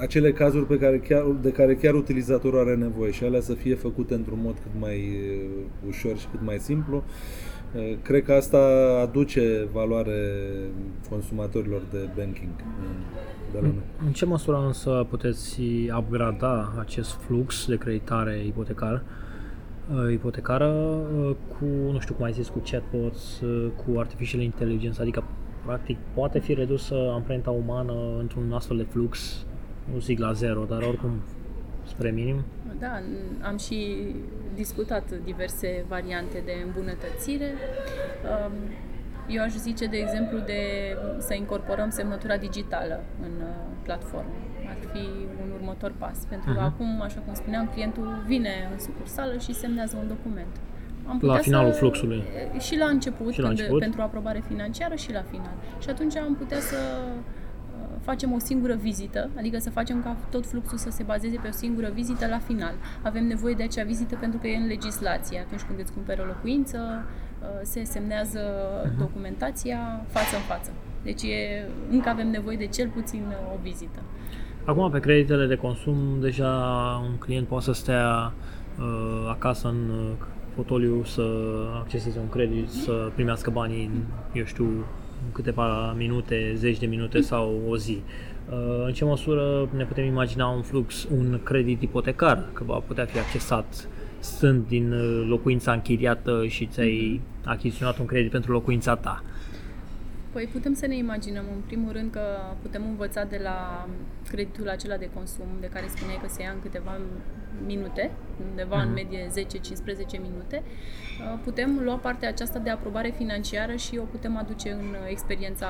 acele 0.00 0.32
cazuri 0.32 0.66
pe 0.66 0.78
care 0.78 0.98
chiar, 0.98 1.24
de 1.42 1.50
care 1.50 1.74
chiar 1.74 1.94
utilizatorul 1.94 2.58
are 2.58 2.74
nevoie 2.74 3.10
și 3.10 3.24
alea 3.24 3.40
să 3.40 3.52
fie 3.52 3.74
făcute 3.74 4.14
într-un 4.14 4.38
mod 4.42 4.54
cât 4.54 4.80
mai 4.80 5.20
ușor 5.88 6.18
și 6.18 6.26
cât 6.30 6.40
mai 6.44 6.58
simplu. 6.58 7.02
Cred 8.02 8.24
că 8.24 8.32
asta 8.32 8.58
aduce 9.02 9.68
valoare 9.72 10.32
consumatorilor 11.10 11.82
de 11.90 12.08
banking 12.16 12.50
de 13.52 13.58
la 13.60 13.68
În 14.06 14.12
ce 14.12 14.24
măsură 14.24 14.62
însă 14.66 15.06
puteți 15.10 15.60
upgrada 15.98 16.72
acest 16.78 17.10
flux 17.10 17.66
de 17.66 17.76
creditare 17.76 18.44
ipotecar 18.46 18.92
uh, 18.92 19.27
ipotecară 20.12 20.66
uh, 20.66 21.36
cu, 21.48 21.64
nu 21.64 21.98
știu 22.00 22.14
cum 22.14 22.24
ai 22.24 22.32
zis, 22.32 22.48
cu 22.48 22.58
chatbots, 22.58 23.40
uh, 23.40 23.70
cu 23.76 23.98
artificial 23.98 24.40
intelligence, 24.40 25.00
adică 25.00 25.24
practic 25.64 25.98
poate 26.14 26.38
fi 26.38 26.54
redusă 26.54 26.94
amprenta 27.12 27.50
umană 27.50 27.94
într-un 28.18 28.52
astfel 28.52 28.76
de 28.76 28.82
flux, 28.82 29.44
nu 29.92 29.98
zic 29.98 30.18
la 30.18 30.32
zero, 30.32 30.64
dar 30.68 30.82
oricum 30.82 31.10
spre 31.86 32.10
minim? 32.10 32.44
Da, 32.78 33.02
am 33.42 33.56
și 33.56 34.06
discutat 34.54 35.04
diverse 35.24 35.84
variante 35.88 36.42
de 36.44 36.52
îmbunătățire. 36.66 37.52
Um, 38.46 38.52
eu 39.28 39.42
aș 39.42 39.52
zice, 39.52 39.86
de 39.86 39.96
exemplu, 39.96 40.38
de 40.38 40.60
să 41.18 41.34
incorporăm 41.34 41.90
semnătura 41.90 42.36
digitală 42.36 43.00
în 43.22 43.32
uh, 43.40 43.54
platformă. 43.82 44.32
Ar 44.70 44.76
fi 44.92 45.04
un 45.42 45.50
următor 45.58 45.92
pas. 45.98 46.18
Pentru 46.28 46.52
că 46.52 46.60
Mhm. 46.60 46.68
acum, 46.70 47.00
așa 47.02 47.20
cum 47.24 47.34
spuneam, 47.34 47.66
clientul 47.74 48.22
vine 48.26 48.54
în 48.72 48.78
sucursală 48.78 49.38
și 49.38 49.54
semnează 49.54 49.96
un 50.02 50.08
document. 50.08 50.52
Am 51.06 51.14
La 51.14 51.18
putea 51.26 51.42
finalul 51.42 51.72
să, 51.72 51.78
fluxului. 51.78 52.22
Și 52.58 52.76
la 52.76 52.86
început, 52.86 53.32
Și 53.32 53.40
la 53.40 53.46
când, 53.46 53.58
început. 53.58 53.80
pentru 53.80 54.02
aprobare 54.02 54.42
financiară 54.48 54.94
și 54.94 55.12
la 55.12 55.22
final. 55.30 55.54
Și 55.82 55.88
atunci 55.90 56.16
am 56.16 56.34
putea 56.34 56.60
să 56.60 56.76
uh, 56.76 57.86
facem 58.00 58.32
o 58.32 58.38
singură 58.38 58.74
vizită, 58.74 59.30
adică 59.38 59.58
să 59.58 59.70
facem 59.70 60.02
ca 60.02 60.16
tot 60.30 60.46
fluxul 60.46 60.78
să 60.78 60.90
se 60.90 61.02
bazeze 61.02 61.38
pe 61.42 61.48
o 61.48 61.50
singură 61.50 61.88
vizită 61.94 62.26
la 62.26 62.38
final. 62.38 62.72
Avem 63.02 63.26
nevoie 63.26 63.54
de 63.54 63.62
acea 63.62 63.84
vizită 63.84 64.16
pentru 64.16 64.38
că 64.38 64.46
e 64.46 64.56
în 64.56 64.66
legislație. 64.66 65.38
Atunci 65.38 65.60
când 65.62 65.78
îți 65.78 65.92
cumperi 65.92 66.20
o 66.20 66.24
locuință, 66.24 66.78
uh, 67.42 67.46
se 67.62 67.84
semnează 67.84 68.40
Mhm. 68.84 68.98
documentația 68.98 70.04
față 70.08 70.36
în 70.36 70.42
față. 70.42 70.70
Deci 71.02 71.22
e, 71.22 71.64
încă 71.90 72.08
avem 72.08 72.28
nevoie 72.30 72.56
de 72.56 72.66
cel 72.66 72.88
puțin 72.88 73.22
uh, 73.28 73.54
o 73.54 73.58
vizită. 73.62 73.98
Acum, 74.64 74.90
pe 74.90 75.00
creditele 75.00 75.46
de 75.46 75.54
consum, 75.54 75.96
deja 76.20 76.50
un 77.10 77.16
client 77.18 77.46
poate 77.46 77.64
să 77.64 77.72
stea 77.72 78.32
uh, 78.78 79.28
acasă 79.28 79.68
în 79.68 79.90
uh, 79.90 80.10
fotoliu 80.54 81.04
să 81.04 81.22
acceseze 81.74 82.18
un 82.18 82.28
credit, 82.28 82.68
să 82.68 83.10
primească 83.14 83.50
banii 83.50 83.84
în, 83.84 84.00
eu 84.32 84.44
știu, 84.44 84.64
în 85.24 85.32
câteva 85.32 85.92
minute, 85.92 86.52
zeci 86.56 86.78
de 86.78 86.86
minute 86.86 87.20
sau 87.20 87.60
o 87.68 87.76
zi. 87.76 88.02
Uh, 88.50 88.84
în 88.86 88.92
ce 88.92 89.04
măsură 89.04 89.68
ne 89.76 89.84
putem 89.84 90.04
imagina 90.04 90.46
un 90.46 90.62
flux, 90.62 91.08
un 91.10 91.40
credit 91.42 91.82
ipotecar, 91.82 92.44
că 92.52 92.64
va 92.66 92.82
putea 92.86 93.04
fi 93.04 93.18
accesat 93.18 93.88
stând 94.18 94.66
din 94.68 94.92
uh, 94.92 95.26
locuința 95.28 95.72
închiriată 95.72 96.46
și 96.46 96.66
ți-ai 96.66 97.20
achiziționat 97.44 97.98
un 97.98 98.06
credit 98.06 98.30
pentru 98.30 98.52
locuința 98.52 98.94
ta? 98.96 99.22
Păi 100.32 100.48
putem 100.52 100.74
să 100.74 100.86
ne 100.86 100.96
imaginăm, 100.96 101.44
în 101.54 101.60
primul 101.66 101.92
rând, 101.92 102.10
că 102.12 102.20
putem 102.62 102.82
învăța 102.88 103.24
de 103.24 103.40
la 103.42 103.88
creditul 104.28 104.68
acela 104.68 104.96
de 104.96 105.10
consum, 105.14 105.46
de 105.60 105.66
care 105.66 105.86
spuneai 105.88 106.18
că 106.22 106.28
se 106.28 106.42
ia 106.42 106.50
în 106.50 106.60
câteva 106.60 106.98
minute, 107.66 108.10
undeva 108.50 108.82
în 108.82 108.92
medie 108.92 109.26
10-15 109.26 109.30
minute. 110.20 110.62
Uh, 110.62 111.38
Putem 111.44 111.80
lua 111.82 111.96
partea 111.96 112.28
aceasta 112.28 112.58
de 112.58 112.70
aprobare 112.70 113.10
financiară 113.16 113.74
și 113.74 113.98
o 113.98 114.02
putem 114.02 114.36
aduce 114.36 114.70
în 114.70 114.78
uh, 114.78 115.08
experiența 115.08 115.66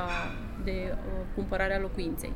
de 0.65 0.77
uh, 0.91 1.25
cumpărare 1.35 1.75
a 1.75 1.81
locuinței. 1.81 2.33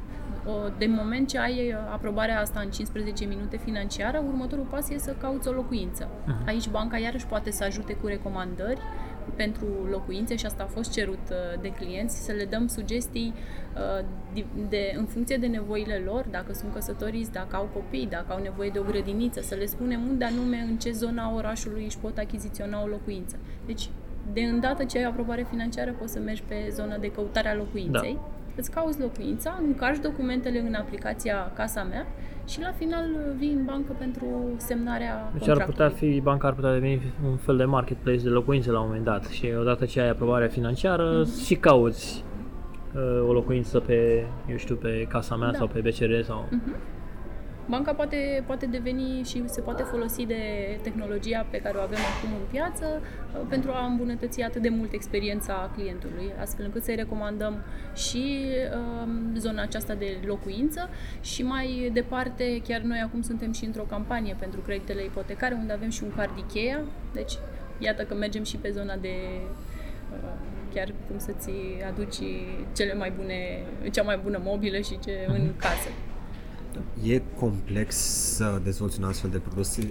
O, 0.46 0.68
de 0.78 0.86
moment 0.86 1.28
ce 1.28 1.38
ai 1.38 1.72
uh, 1.72 1.78
aprobarea 1.92 2.40
asta 2.40 2.60
în 2.60 2.70
15 2.70 3.24
minute 3.24 3.56
financiară, 3.56 4.24
următorul 4.26 4.64
pas 4.64 4.90
e 4.90 4.98
să 4.98 5.14
cauți 5.20 5.48
o 5.48 5.52
locuință. 5.52 6.08
Aici 6.46 6.68
banca 6.68 6.98
iarăși 6.98 7.26
poate 7.26 7.50
să 7.50 7.64
ajute 7.64 7.92
cu 7.92 8.06
recomandări 8.06 8.80
pentru 9.36 9.66
locuințe 9.90 10.36
și 10.36 10.46
asta 10.46 10.62
a 10.62 10.66
fost 10.66 10.92
cerut 10.92 11.24
uh, 11.30 11.60
de 11.60 11.68
clienți, 11.68 12.24
să 12.24 12.32
le 12.32 12.44
dăm 12.44 12.66
sugestii 12.66 13.34
uh, 13.74 14.04
de, 14.34 14.44
de, 14.68 14.94
în 14.96 15.04
funcție 15.04 15.36
de 15.36 15.46
nevoile 15.46 16.02
lor, 16.04 16.26
dacă 16.30 16.52
sunt 16.52 16.72
căsătoriți, 16.72 17.32
dacă 17.32 17.56
au 17.56 17.70
copii, 17.72 18.06
dacă 18.06 18.32
au 18.32 18.42
nevoie 18.42 18.70
de 18.70 18.78
o 18.78 18.82
grădiniță, 18.82 19.40
să 19.40 19.54
le 19.54 19.66
spunem 19.66 20.00
unde 20.08 20.24
anume, 20.24 20.66
în 20.68 20.78
ce 20.78 20.90
zona 20.90 21.34
orașului 21.34 21.84
își 21.84 21.98
pot 21.98 22.18
achiziționa 22.18 22.82
o 22.82 22.86
locuință. 22.86 23.36
Deci, 23.66 23.88
de 24.32 24.40
îndată 24.40 24.84
ce 24.84 24.98
ai 24.98 25.04
aprobare 25.04 25.46
financiară, 25.50 25.92
poți 25.98 26.12
să 26.12 26.18
mergi 26.18 26.42
pe 26.42 26.68
zona 26.70 26.96
de 26.96 27.10
căutare 27.10 27.48
a 27.48 27.54
locuinței, 27.54 28.12
da. 28.12 28.30
Îți 28.56 28.70
cauți 28.70 29.00
locuința, 29.00 29.60
încarci 29.66 29.98
documentele 30.02 30.58
în 30.58 30.74
aplicația 30.74 31.52
Casa 31.54 31.82
Mea 31.82 32.06
și 32.48 32.60
la 32.60 32.72
final 32.72 33.04
uh, 33.04 33.34
vii 33.38 33.52
în 33.52 33.64
bancă 33.64 33.92
pentru 33.98 34.26
semnarea 34.56 35.30
Deci 35.32 35.48
ar 35.48 35.56
contractului. 35.56 35.72
putea 35.72 35.88
fi, 35.88 36.20
banca 36.20 36.46
ar 36.46 36.54
putea 36.54 36.72
deveni 36.72 37.02
un 37.30 37.36
fel 37.36 37.56
de 37.56 37.64
marketplace 37.64 38.22
de 38.22 38.28
locuințe 38.28 38.70
la 38.70 38.80
un 38.80 38.86
moment 38.86 39.04
dat 39.04 39.24
și 39.26 39.52
odată 39.60 39.84
ce 39.84 40.00
ai 40.00 40.08
aprobarea 40.08 40.48
financiară 40.48 41.24
și 41.44 41.54
cauți 41.54 42.24
uh, 42.94 43.28
o 43.28 43.32
locuință 43.32 43.80
pe, 43.80 44.24
eu 44.50 44.56
știu, 44.56 44.74
pe 44.74 45.06
casa 45.08 45.36
mea 45.36 45.50
Da. 45.50 45.56
sau 45.58 45.66
pe 45.66 45.80
BCR 45.80 46.22
sau... 46.24 46.48
Banca 47.72 47.94
poate, 47.94 48.42
poate 48.46 48.66
deveni 48.66 49.22
și 49.24 49.42
se 49.46 49.60
poate 49.60 49.82
folosi 49.82 50.26
de 50.26 50.42
tehnologia 50.82 51.46
pe 51.50 51.58
care 51.58 51.78
o 51.78 51.80
avem 51.80 51.98
acum 51.98 52.30
în 52.40 52.46
piață 52.50 53.00
uh, 53.00 53.40
pentru 53.48 53.70
a 53.70 53.86
îmbunătăți 53.86 54.42
atât 54.42 54.62
de 54.62 54.68
mult 54.68 54.92
experiența 54.92 55.70
clientului, 55.74 56.32
astfel 56.40 56.64
încât 56.64 56.82
să-i 56.82 56.94
recomandăm 56.94 57.64
și 57.94 58.46
um, 58.76 59.36
zona 59.36 59.62
aceasta 59.62 59.94
de 59.94 60.16
locuință. 60.26 60.88
Și 61.20 61.42
mai 61.42 61.90
departe, 61.92 62.62
chiar 62.66 62.80
noi 62.80 63.00
acum 63.04 63.22
suntem 63.22 63.52
și 63.52 63.64
într-o 63.64 63.82
campanie 63.82 64.36
pentru 64.38 64.60
creditele 64.60 65.04
ipotecare, 65.04 65.54
unde 65.54 65.72
avem 65.72 65.90
și 65.90 66.02
un 66.02 66.12
card 66.16 66.30
Ikea, 66.36 66.80
deci 67.12 67.32
iată 67.78 68.02
că 68.02 68.14
mergem 68.14 68.44
și 68.44 68.56
pe 68.56 68.70
zona 68.70 68.96
de 68.96 69.14
uh, 70.12 70.32
chiar 70.74 70.92
cum 71.08 71.18
să-ți 71.18 71.50
aduci 71.88 72.18
cele 72.76 72.94
mai 72.94 73.12
bune, 73.16 73.62
cea 73.92 74.02
mai 74.02 74.20
bună 74.22 74.40
mobilă 74.44 74.78
și 74.78 74.98
ce 74.98 75.26
în 75.28 75.52
casă. 75.56 75.88
E 77.04 77.22
complex 77.38 77.94
să 78.36 78.60
dezvolți 78.64 78.98
un 79.00 79.04
astfel 79.04 79.30
de 79.30 79.38
produs. 79.38 79.76
Uh, 79.76 79.82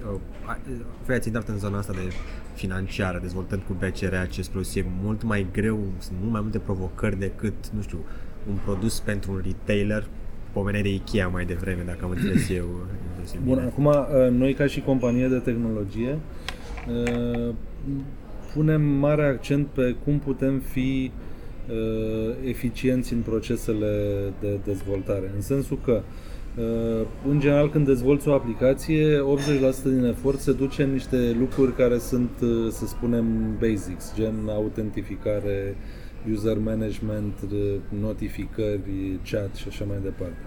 Voi 1.05 1.15
ați 1.15 1.27
intrat 1.27 1.47
în 1.47 1.57
zona 1.57 1.77
asta 1.77 1.93
de 1.93 2.13
financiară, 2.53 3.19
dezvoltând 3.21 3.61
cu 3.67 3.73
BCR 3.73 4.13
acest 4.13 4.50
produs. 4.50 4.75
E 4.75 4.85
mult 5.03 5.23
mai 5.23 5.47
greu, 5.51 5.79
sunt 5.97 6.17
mult 6.19 6.31
mai 6.31 6.41
multe 6.41 6.59
provocări 6.59 7.19
decât, 7.19 7.69
nu 7.69 7.81
știu, 7.81 8.00
un 8.50 8.57
produs 8.65 9.00
pentru 9.00 9.31
un 9.31 9.41
retailer. 9.43 10.07
Pomeneai 10.51 10.81
de 10.83 10.93
Ikea 10.93 11.27
mai 11.27 11.45
devreme, 11.45 11.83
dacă 11.85 12.00
am 12.03 12.09
înțeles 12.09 12.50
eu. 12.50 12.65
înțeles 13.09 13.33
eu 13.33 13.41
Bun, 13.43 13.55
bine. 13.55 13.67
acum 13.67 13.85
uh, 13.85 14.31
noi 14.31 14.53
ca 14.53 14.65
și 14.65 14.81
companie 14.81 15.27
de 15.27 15.38
tehnologie 15.38 16.19
uh, 16.89 17.53
punem 18.53 18.81
mare 18.81 19.25
accent 19.25 19.67
pe 19.67 19.95
cum 20.03 20.19
putem 20.19 20.59
fi 20.59 21.11
uh, 21.69 22.35
eficienți 22.43 23.13
în 23.13 23.19
procesele 23.19 23.89
de 24.39 24.59
dezvoltare. 24.63 25.31
În 25.35 25.41
sensul 25.41 25.79
că 25.83 25.91
uh, 25.91 26.03
în 27.27 27.39
general 27.39 27.70
când 27.70 27.86
dezvolți 27.86 28.27
o 28.27 28.34
aplicație, 28.34 29.20
80% 29.20 29.84
din 29.84 30.05
efort 30.05 30.39
se 30.39 30.51
duce 30.51 30.84
în 30.84 30.91
niște 30.91 31.36
lucruri 31.39 31.75
care 31.75 31.98
sunt, 31.98 32.29
uh, 32.41 32.72
să 32.72 32.86
spunem, 32.86 33.58
basics, 33.60 34.13
gen 34.15 34.36
autentificare, 34.50 35.75
user 36.31 36.58
management, 36.58 37.34
uh, 37.51 37.75
notificări, 38.01 39.20
chat 39.31 39.55
și 39.55 39.65
așa 39.67 39.86
mai 39.88 39.98
departe. 40.03 40.38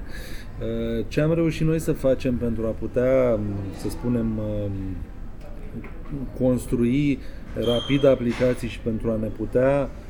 Uh, 0.61 1.04
Ce 1.08 1.20
am 1.20 1.34
reușit 1.34 1.66
noi 1.66 1.78
să 1.78 1.92
facem 1.92 2.37
pentru 2.37 2.66
a 2.66 2.70
putea, 2.70 3.38
să 3.76 3.88
spunem, 3.88 4.38
um, 4.38 4.73
construi 6.38 7.18
rapid 7.54 8.04
aplicații 8.04 8.68
și 8.68 8.78
pentru 8.78 9.11
a 9.11 9.16
ne 9.16 9.26
putea 9.28 9.90
uh, 9.90 10.03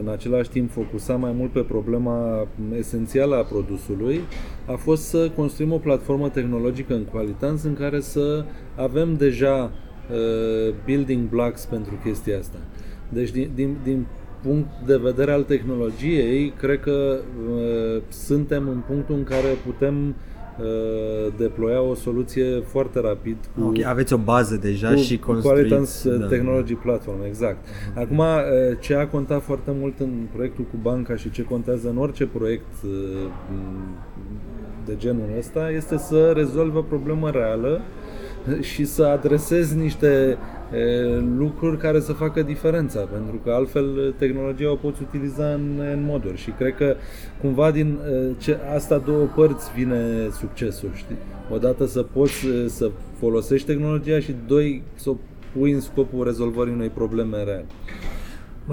în 0.00 0.08
același 0.08 0.50
timp 0.50 0.70
focusa 0.70 1.14
mai 1.14 1.32
mult 1.32 1.52
pe 1.52 1.60
problema 1.60 2.46
esențială 2.78 3.36
a 3.36 3.42
produsului, 3.42 4.20
a 4.66 4.72
fost 4.72 5.02
să 5.02 5.30
construim 5.36 5.72
o 5.72 5.78
platformă 5.78 6.28
tehnologică 6.28 6.94
în 6.94 7.04
Qualitans 7.04 7.62
în 7.62 7.74
care 7.74 8.00
să 8.00 8.44
avem 8.76 9.16
deja 9.16 9.70
uh, 10.10 10.74
building 10.84 11.28
blocks 11.28 11.64
pentru 11.64 11.94
chestia 12.04 12.38
asta. 12.38 12.58
Deci 13.08 13.30
din, 13.30 13.50
din, 13.54 13.76
din 13.82 14.06
punct 14.42 14.68
de 14.86 14.96
vedere 14.96 15.32
al 15.32 15.42
tehnologiei, 15.42 16.52
cred 16.58 16.80
că 16.80 17.18
uh, 17.50 18.02
suntem 18.08 18.68
în 18.68 18.82
punctul 18.86 19.14
în 19.14 19.24
care 19.24 19.48
putem 19.66 20.08
uh, 20.08 20.14
deploia 21.36 21.82
o 21.82 21.94
soluție 21.94 22.60
foarte 22.66 23.00
rapid 23.00 23.36
cu 23.54 23.66
Ok, 23.66 23.84
aveți 23.84 24.12
o 24.12 24.16
bază 24.16 24.56
deja 24.56 24.88
cu 24.88 24.96
și 24.96 25.18
construiți. 25.18 25.68
Qualitance 25.68 26.16
da. 26.18 26.26
Technology 26.26 26.74
Platform, 26.74 27.24
exact. 27.26 27.66
Acum, 27.94 28.18
uh, 28.18 28.24
ce 28.80 28.94
a 28.94 29.06
contat 29.06 29.42
foarte 29.42 29.70
mult 29.80 30.00
în 30.00 30.10
proiectul 30.32 30.64
cu 30.64 30.76
banca 30.82 31.16
și 31.16 31.30
ce 31.30 31.42
contează 31.42 31.88
în 31.88 31.96
orice 31.96 32.26
proiect 32.26 32.72
uh, 32.84 32.90
de 34.84 34.96
genul 34.96 35.28
ăsta 35.38 35.70
este 35.70 35.98
să 35.98 36.32
rezolvă 36.34 36.78
o 36.78 36.82
problemă 36.82 37.30
reală 37.30 37.80
și 38.60 38.84
să 38.84 39.04
adresezi 39.04 39.76
niște 39.76 40.38
uh, 40.72 41.24
lucruri 41.36 41.78
care 41.78 42.00
să 42.00 42.12
facă 42.12 42.42
diferența, 42.42 43.00
pentru 43.00 43.40
că 43.44 43.50
altfel 43.50 44.14
tehnologia 44.18 44.70
o 44.70 44.74
poți 44.74 45.02
utiliza 45.02 45.52
în, 45.52 45.80
în 45.92 46.02
moduri 46.04 46.36
și 46.36 46.50
cred 46.50 46.74
că 46.74 46.96
cumva 47.40 47.70
din 47.70 47.98
uh, 48.10 48.30
ce, 48.38 48.58
asta 48.74 48.98
două 48.98 49.26
părți 49.34 49.72
vine 49.72 50.28
succesul, 50.30 50.90
știi? 50.94 51.16
Odată 51.50 51.86
să 51.86 52.02
poți 52.02 52.46
uh, 52.46 52.64
să 52.66 52.90
folosești 53.18 53.66
tehnologia 53.66 54.20
și 54.20 54.34
doi 54.46 54.82
să 54.94 55.10
o 55.10 55.16
pui 55.56 55.72
în 55.72 55.80
scopul 55.80 56.24
rezolvării 56.24 56.72
unei 56.72 56.88
probleme 56.88 57.36
reale. 57.36 57.64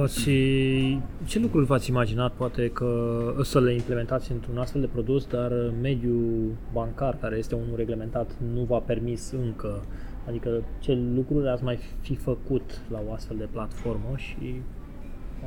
Și 0.08 1.00
ce 1.26 1.40
lucruri 1.40 1.66
v-ați 1.66 1.90
imaginat 1.90 2.32
poate 2.34 2.70
că 2.70 3.22
să 3.44 3.60
le 3.60 3.74
implementați 3.74 4.32
într-un 4.32 4.58
astfel 4.58 4.82
de 4.82 4.88
produs, 4.88 5.26
dar 5.26 5.52
mediul 5.82 6.52
bancar, 6.74 7.18
care 7.22 7.38
este 7.38 7.56
unul 7.56 7.76
reglementat, 7.76 8.36
nu 8.54 8.62
v-a 8.62 8.80
permis 8.80 9.32
încă? 9.32 9.84
Adică 10.28 10.64
ce 10.80 10.98
lucruri 11.16 11.50
ați 11.50 11.64
mai 11.64 11.80
fi 12.02 12.16
făcut 12.16 12.82
la 12.92 13.02
o 13.08 13.14
astfel 13.14 13.38
de 13.38 13.48
platformă 13.52 14.14
și, 14.16 14.62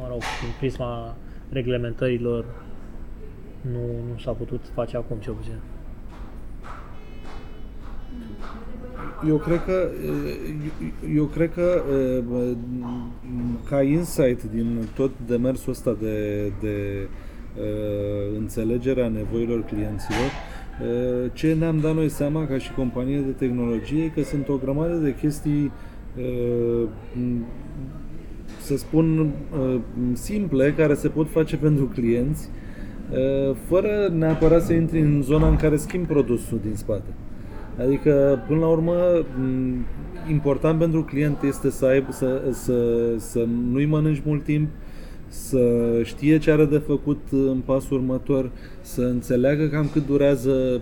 mă 0.01 0.07
rog, 0.09 0.19
prin 0.19 0.51
prisma 0.59 1.17
reglementărilor 1.51 2.45
nu, 3.61 3.87
nu 4.11 4.19
s-a 4.19 4.33
putut 4.33 4.61
face 4.75 4.97
acum, 4.97 5.17
cel 5.19 5.33
puțin. 5.33 5.59
Eu 9.29 9.37
cred 9.37 9.65
că 9.65 9.89
eu 11.15 11.25
cred 11.25 11.53
că 11.53 11.83
ca 13.69 13.83
insight 13.83 14.43
din 14.43 14.89
tot 14.95 15.11
demersul 15.27 15.73
ăsta 15.73 15.97
de, 16.01 16.53
de 16.61 17.09
uh, 17.57 18.37
înțelegerea 18.39 19.09
nevoilor 19.09 19.65
clienților, 19.65 20.31
Uh, 20.81 21.31
ce 21.33 21.53
ne-am 21.53 21.79
dat 21.79 21.95
noi 21.95 22.09
seama 22.09 22.47
ca 22.47 22.59
și 22.59 22.73
companie 22.73 23.19
de 23.19 23.31
tehnologie 23.31 24.11
că 24.15 24.23
sunt 24.23 24.49
o 24.49 24.57
grămadă 24.57 24.95
de 24.95 25.15
chestii 25.15 25.73
uh, 26.17 26.89
să 28.61 28.77
spun 28.77 29.19
uh, 29.19 29.81
simple 30.13 30.75
care 30.77 30.95
se 30.95 31.09
pot 31.09 31.31
face 31.31 31.57
pentru 31.57 31.85
clienți 31.85 32.49
fără 33.69 34.13
neapărat 34.13 34.63
să 34.63 34.73
intri 34.73 35.01
în 35.01 35.23
zona 35.23 35.49
în 35.49 35.57
care 35.57 35.77
schimbi 35.77 36.07
produsul 36.07 36.59
din 36.63 36.75
spate. 36.75 37.09
Adică, 37.79 38.45
până 38.47 38.61
la 38.61 38.67
urmă, 38.67 38.95
important 40.31 40.79
pentru 40.79 41.03
client 41.03 41.43
este 41.43 41.71
să, 41.71 41.87
aibă, 41.87 42.13
să, 42.13 42.43
să, 42.53 42.75
să 43.19 43.47
nu-i 43.71 43.85
mănânci 43.87 44.23
mult 44.25 44.45
timp, 44.45 44.69
să 45.29 46.01
știe 46.05 46.39
ce 46.39 46.51
are 46.51 46.65
de 46.65 46.79
făcut 46.79 47.21
în 47.31 47.61
pasul 47.65 47.97
următor, 47.97 48.51
să 48.81 49.03
înțeleagă 49.03 49.69
cam 49.69 49.89
cât 49.93 50.07
durează 50.07 50.81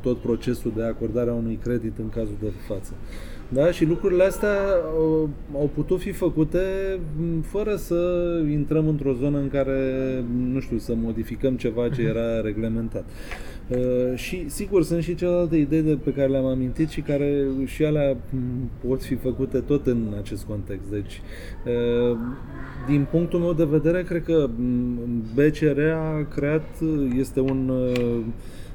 tot 0.00 0.18
procesul 0.18 0.72
de 0.76 0.82
acordare 0.82 1.30
a 1.30 1.34
unui 1.34 1.58
credit 1.62 1.98
în 1.98 2.08
cazul 2.08 2.36
de 2.40 2.50
față. 2.68 2.92
Da? 3.48 3.70
Și 3.70 3.84
lucrurile 3.84 4.24
astea 4.24 4.56
au, 4.96 5.28
au 5.54 5.70
putut 5.74 6.00
fi 6.00 6.12
făcute 6.12 6.58
fără 7.42 7.76
să 7.76 8.22
intrăm 8.50 8.88
într-o 8.88 9.12
zonă 9.12 9.38
în 9.38 9.48
care, 9.48 9.80
nu 10.52 10.60
știu, 10.60 10.78
să 10.78 10.94
modificăm 10.94 11.56
ceva 11.56 11.88
ce 11.88 12.02
era 12.02 12.40
reglementat. 12.40 13.04
Uh, 13.68 14.14
și 14.14 14.48
sigur 14.48 14.82
sunt 14.82 15.02
și 15.02 15.14
celelalte 15.14 15.56
idei 15.56 15.82
de, 15.82 15.98
pe 16.04 16.12
care 16.12 16.28
le-am 16.28 16.44
amintit 16.44 16.88
și 16.88 17.00
care 17.00 17.46
și 17.64 17.84
alea 17.84 18.16
pot 18.86 19.02
fi 19.02 19.14
făcute 19.14 19.58
tot 19.58 19.86
în 19.86 20.14
acest 20.18 20.44
context. 20.44 20.90
Deci, 20.90 21.20
uh, 21.66 22.16
din 22.86 23.06
punctul 23.10 23.38
meu 23.38 23.52
de 23.52 23.64
vedere, 23.64 24.02
cred 24.02 24.24
că 24.24 24.48
BCR 25.34 25.80
a 25.80 26.26
creat, 26.34 26.68
este 27.18 27.40
un, 27.40 27.68
uh, 27.68 28.20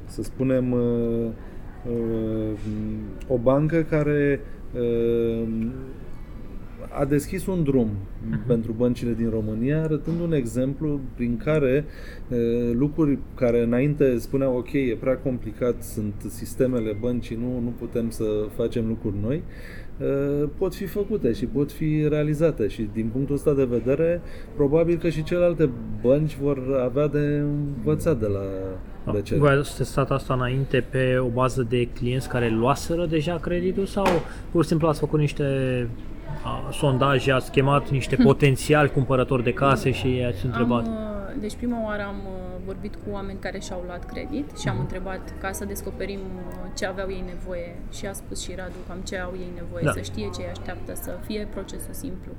să 0.06 0.24
spunem, 0.24 0.72
uh, 0.72 1.27
uh, 1.89 2.60
o 3.27 3.38
bancă 3.38 3.82
care 3.89 4.41
a 7.00 7.05
deschis 7.05 7.46
un 7.46 7.63
drum 7.63 7.89
uh-huh. 7.89 8.48
pentru 8.48 8.72
băncile 8.72 9.13
din 9.13 9.29
România, 9.29 9.84
arătând 9.84 10.19
un 10.22 10.34
exemplu 10.34 11.00
prin 11.15 11.38
care 11.38 11.86
lucruri 12.72 13.19
care 13.36 13.63
înainte 13.63 14.17
spuneau 14.17 14.57
ok, 14.57 14.74
e 14.74 14.98
prea 15.00 15.17
complicat, 15.17 15.84
sunt 15.84 16.13
sistemele 16.27 16.98
băncii, 17.00 17.36
nu, 17.36 17.60
nu 17.63 17.74
putem 17.79 18.10
să 18.10 18.24
facem 18.55 18.88
lucruri 18.88 19.15
noi, 19.22 19.43
pot 20.57 20.75
fi 20.75 20.86
făcute 20.86 21.34
și 21.34 21.46
pot 21.46 21.72
fi 21.72 22.05
realizate 22.10 22.67
și 22.67 22.89
din 22.93 23.10
punctul 23.12 23.36
ăsta 23.36 23.53
de 23.53 23.63
vedere 23.63 24.22
probabil 24.55 24.98
că 24.98 25.10
și 25.10 25.24
celelalte 25.24 25.69
bănci 26.01 26.38
vor 26.41 26.81
avea 26.84 27.07
de 27.07 27.43
învățat 27.77 28.19
de 28.19 28.27
la 28.27 28.41
BCR. 29.12 29.36
Voi 29.36 29.51
ați 29.51 29.77
testat 29.77 30.12
asta 30.12 30.34
înainte 30.34 30.86
pe 30.89 31.17
o 31.17 31.27
bază 31.27 31.65
de 31.69 31.88
clienți 31.93 32.29
care 32.29 32.50
luaseră 32.50 33.05
deja 33.05 33.36
creditul 33.36 33.86
sau 33.86 34.05
pur 34.51 34.62
și 34.62 34.69
simplu 34.69 34.88
ați 34.88 35.00
făcut 35.00 35.19
niște 35.19 35.43
sondaje, 36.72 37.32
ați 37.32 37.51
chemat 37.51 37.89
niște 37.89 38.16
potențiali 38.16 38.92
cumpărători 38.92 39.44
de 39.44 39.54
case 39.54 39.92
și 39.92 40.16
i-ați 40.16 40.46
întrebat? 40.46 40.86
Am, 40.86 40.94
uh, 40.94 41.39
deci 41.39 41.56
prima 41.56 41.84
oară 41.86 42.04
am 42.04 42.20
uh, 42.25 42.48
vorbit 42.66 42.96
cu 42.96 43.12
oameni 43.12 43.39
care 43.39 43.60
și-au 43.60 43.84
luat 43.86 44.06
credit 44.06 44.58
și 44.58 44.68
am 44.68 44.74
mhm. 44.74 44.84
întrebat 44.84 45.34
ca 45.39 45.51
să 45.51 45.66
descoperim 45.66 46.20
uh, 46.20 46.72
ce 46.77 46.86
aveau 46.86 47.10
ei 47.10 47.24
nevoie 47.25 47.75
și 47.92 48.06
a 48.06 48.13
spus 48.13 48.42
și 48.44 48.54
Radu 48.56 48.80
cam 48.88 49.00
ce 49.04 49.18
au 49.18 49.34
ei 49.39 49.51
nevoie, 49.56 49.84
da. 49.84 49.92
să 49.92 50.01
știe 50.01 50.30
ce 50.36 50.42
îi 50.42 50.50
așteaptă, 50.50 50.96
să 50.96 51.18
fie 51.25 51.48
procesul 51.54 51.94
simplu. 51.94 52.32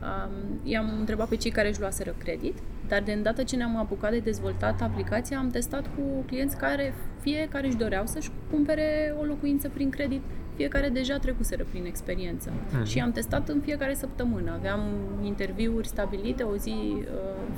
Um, 0.00 0.60
i-am 0.62 0.88
întrebat 0.98 1.28
pe 1.28 1.36
cei 1.36 1.50
care 1.50 1.68
își 1.68 1.80
luaseră 1.80 2.14
credit, 2.18 2.58
dar 2.88 3.02
de 3.02 3.12
îndată 3.12 3.42
ce 3.42 3.56
ne-am 3.56 3.76
apucat 3.76 4.10
de 4.10 4.18
dezvoltat 4.18 4.82
aplicația, 4.82 5.38
am 5.38 5.50
testat 5.50 5.84
cu 5.94 6.24
clienți 6.26 6.56
care 6.56 6.94
fie 7.20 7.48
care 7.50 7.66
își 7.66 7.76
doreau 7.76 8.06
să-și 8.06 8.30
cumpere 8.50 9.14
o 9.20 9.24
locuință 9.24 9.68
prin 9.68 9.90
credit, 9.90 10.22
fiecare 10.56 10.88
deja 10.88 11.18
trecuseră 11.18 11.64
prin 11.70 11.84
experiență. 11.84 12.50
Uh-huh. 12.50 12.86
Și 12.86 13.00
am 13.00 13.12
testat 13.12 13.48
în 13.48 13.60
fiecare 13.60 13.94
săptămână. 13.94 14.52
Aveam 14.54 14.80
interviuri 15.22 15.86
stabilite, 15.86 16.42
o 16.42 16.56
zi 16.56 16.68
uh, 16.68 17.04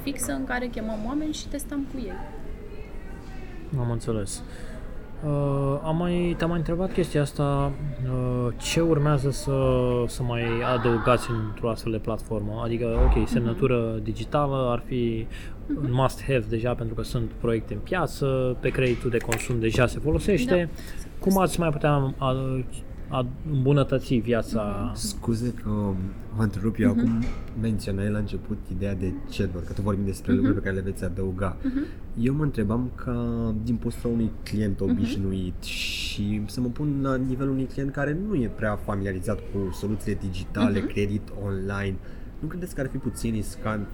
fixă 0.03 0.33
în 0.33 0.45
care 0.45 0.67
chemam 0.67 0.99
oameni 1.07 1.33
și 1.33 1.49
testam 1.49 1.87
cu 1.93 2.01
ei. 2.05 2.13
Am 3.79 3.91
înțeles. 3.91 4.43
Uh, 5.25 5.81
am 5.83 5.97
mai, 5.97 6.35
te-am 6.37 6.49
mai 6.49 6.59
întrebat 6.59 6.93
chestia 6.93 7.21
asta, 7.21 7.73
uh, 8.05 8.53
ce 8.57 8.81
urmează 8.81 9.31
să, 9.31 9.53
să 10.07 10.23
mai 10.23 10.43
adăugați 10.77 11.31
într-o 11.31 11.71
astfel 11.71 11.93
de 11.93 11.99
platformă? 11.99 12.61
Adică, 12.65 12.87
ok, 13.05 13.29
semnătură 13.29 13.95
uh-huh. 13.95 14.03
digitală 14.03 14.69
ar 14.71 14.83
fi 14.87 15.27
uh-huh. 15.27 15.85
un 15.85 15.93
must-have 15.93 16.45
deja 16.49 16.75
pentru 16.75 16.95
că 16.95 17.03
sunt 17.03 17.31
proiecte 17.41 17.75
în 17.75 17.81
piață, 17.81 18.57
pe 18.61 18.69
creditul 18.69 19.11
de 19.11 19.19
consum 19.19 19.61
deja 19.61 19.87
se 19.87 19.99
folosește. 19.99 20.71
Da. 20.73 21.05
Cum 21.21 21.39
ați 21.39 21.61
mai 21.61 21.71
putea 21.71 22.15
a 23.09 23.27
îmbunătăți 23.53 24.15
viața. 24.15 24.93
Scuze 24.95 25.53
că 25.63 25.71
vă 26.37 26.43
întrerup, 26.43 26.77
eu 26.79 26.95
uh-huh. 26.95 26.99
acum 26.99 27.23
menționai 27.61 28.11
la 28.11 28.19
început 28.19 28.59
ideea 28.73 28.95
de 28.95 29.13
chatbot, 29.37 29.67
că 29.67 29.73
tu 29.73 29.83
vorbim 29.83 30.05
despre 30.05 30.33
uh-huh. 30.33 30.37
lucruri 30.37 30.57
pe 30.57 30.63
care 30.63 30.75
le 30.75 30.81
veți 30.81 31.05
adăuga. 31.05 31.57
Uh-huh. 31.57 32.17
Eu 32.21 32.35
mă 32.35 32.43
întrebam 32.43 32.91
ca 32.95 33.55
din 33.65 33.77
postura 33.77 34.13
unui 34.13 34.31
client 34.43 34.81
obișnuit 34.81 35.63
uh-huh. 35.63 35.69
și 35.69 36.43
să 36.47 36.61
mă 36.61 36.69
pun 36.69 36.99
la 37.03 37.17
nivelul 37.17 37.53
unui 37.53 37.67
client 37.67 37.93
care 37.93 38.19
nu 38.29 38.35
e 38.35 38.51
prea 38.57 38.77
familiarizat 38.77 39.39
cu 39.39 39.73
soluțiile 39.73 40.19
digitale, 40.21 40.81
uh-huh. 40.81 40.93
credit 40.93 41.23
online. 41.45 41.97
Nu 42.39 42.47
credeți 42.49 42.75
că 42.75 42.81
ar 42.81 42.89
fi 42.89 42.97
puțin 42.97 43.33
riscant 43.33 43.87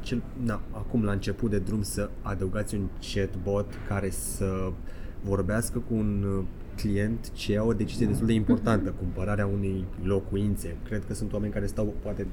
cel, 0.00 0.22
na, 0.44 0.60
acum 0.70 1.04
la 1.04 1.12
început 1.12 1.50
de 1.50 1.58
drum 1.58 1.82
să 1.82 2.10
adăugați 2.22 2.74
un 2.74 2.86
chatbot 3.14 3.66
care 3.88 4.10
să 4.10 4.72
vorbească 5.24 5.78
cu 5.78 5.94
un 5.94 6.44
client 6.80 7.32
ce 7.32 7.52
ia 7.52 7.62
o 7.62 7.72
decizie 7.72 8.06
destul 8.06 8.26
de 8.26 8.32
importantă, 8.32 8.90
cumpărarea 8.90 9.46
unei 9.46 9.84
locuințe. 10.02 10.76
Cred 10.84 11.04
că 11.06 11.14
sunt 11.14 11.32
oameni 11.32 11.52
care 11.52 11.66
stau 11.66 11.94
poate 12.02 12.26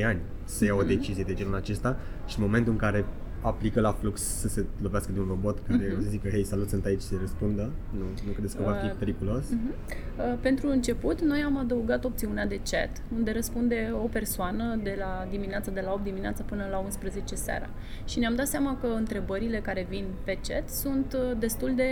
2-3 0.00 0.04
ani 0.04 0.20
să 0.44 0.64
ia 0.64 0.74
o 0.74 0.78
mhm. 0.78 0.86
decizie 0.86 1.24
de 1.24 1.34
genul 1.34 1.54
acesta 1.54 1.96
și 2.26 2.38
în 2.38 2.44
momentul 2.44 2.72
în 2.72 2.78
care 2.78 3.04
aplică 3.40 3.80
la 3.80 3.92
flux 3.92 4.20
să 4.20 4.48
se 4.48 4.64
lovească 4.82 5.12
de 5.12 5.20
un 5.20 5.26
robot 5.28 5.58
care 5.68 5.86
uh-huh. 5.88 6.02
să 6.02 6.08
zică, 6.08 6.28
hei, 6.28 6.44
salut, 6.44 6.68
sunt 6.68 6.84
aici 6.84 7.00
să 7.00 7.14
răspundă? 7.20 7.70
Nu, 7.90 8.04
nu 8.26 8.32
credeți 8.32 8.56
că 8.56 8.62
va 8.62 8.72
fi 8.72 8.86
uh, 8.86 8.92
periculos? 8.98 9.44
Uh-huh. 9.44 9.96
Uh, 10.18 10.38
pentru 10.40 10.68
început, 10.68 11.20
noi 11.20 11.40
am 11.40 11.58
adăugat 11.58 12.04
opțiunea 12.04 12.46
de 12.46 12.60
chat, 12.70 13.02
unde 13.16 13.30
răspunde 13.30 13.92
o 14.04 14.06
persoană 14.06 14.80
de 14.82 14.96
la 14.98 15.26
dimineața, 15.30 15.70
de 15.70 15.80
la 15.80 15.92
8 15.92 16.02
dimineața 16.02 16.42
până 16.42 16.66
la 16.70 16.78
11 16.78 17.34
seara. 17.34 17.68
Și 18.04 18.18
ne-am 18.18 18.34
dat 18.34 18.46
seama 18.46 18.76
că 18.80 18.86
întrebările 18.86 19.58
care 19.58 19.86
vin 19.88 20.04
pe 20.24 20.38
chat 20.48 20.68
sunt 20.68 21.12
uh, 21.12 21.38
destul 21.38 21.74
de 21.74 21.90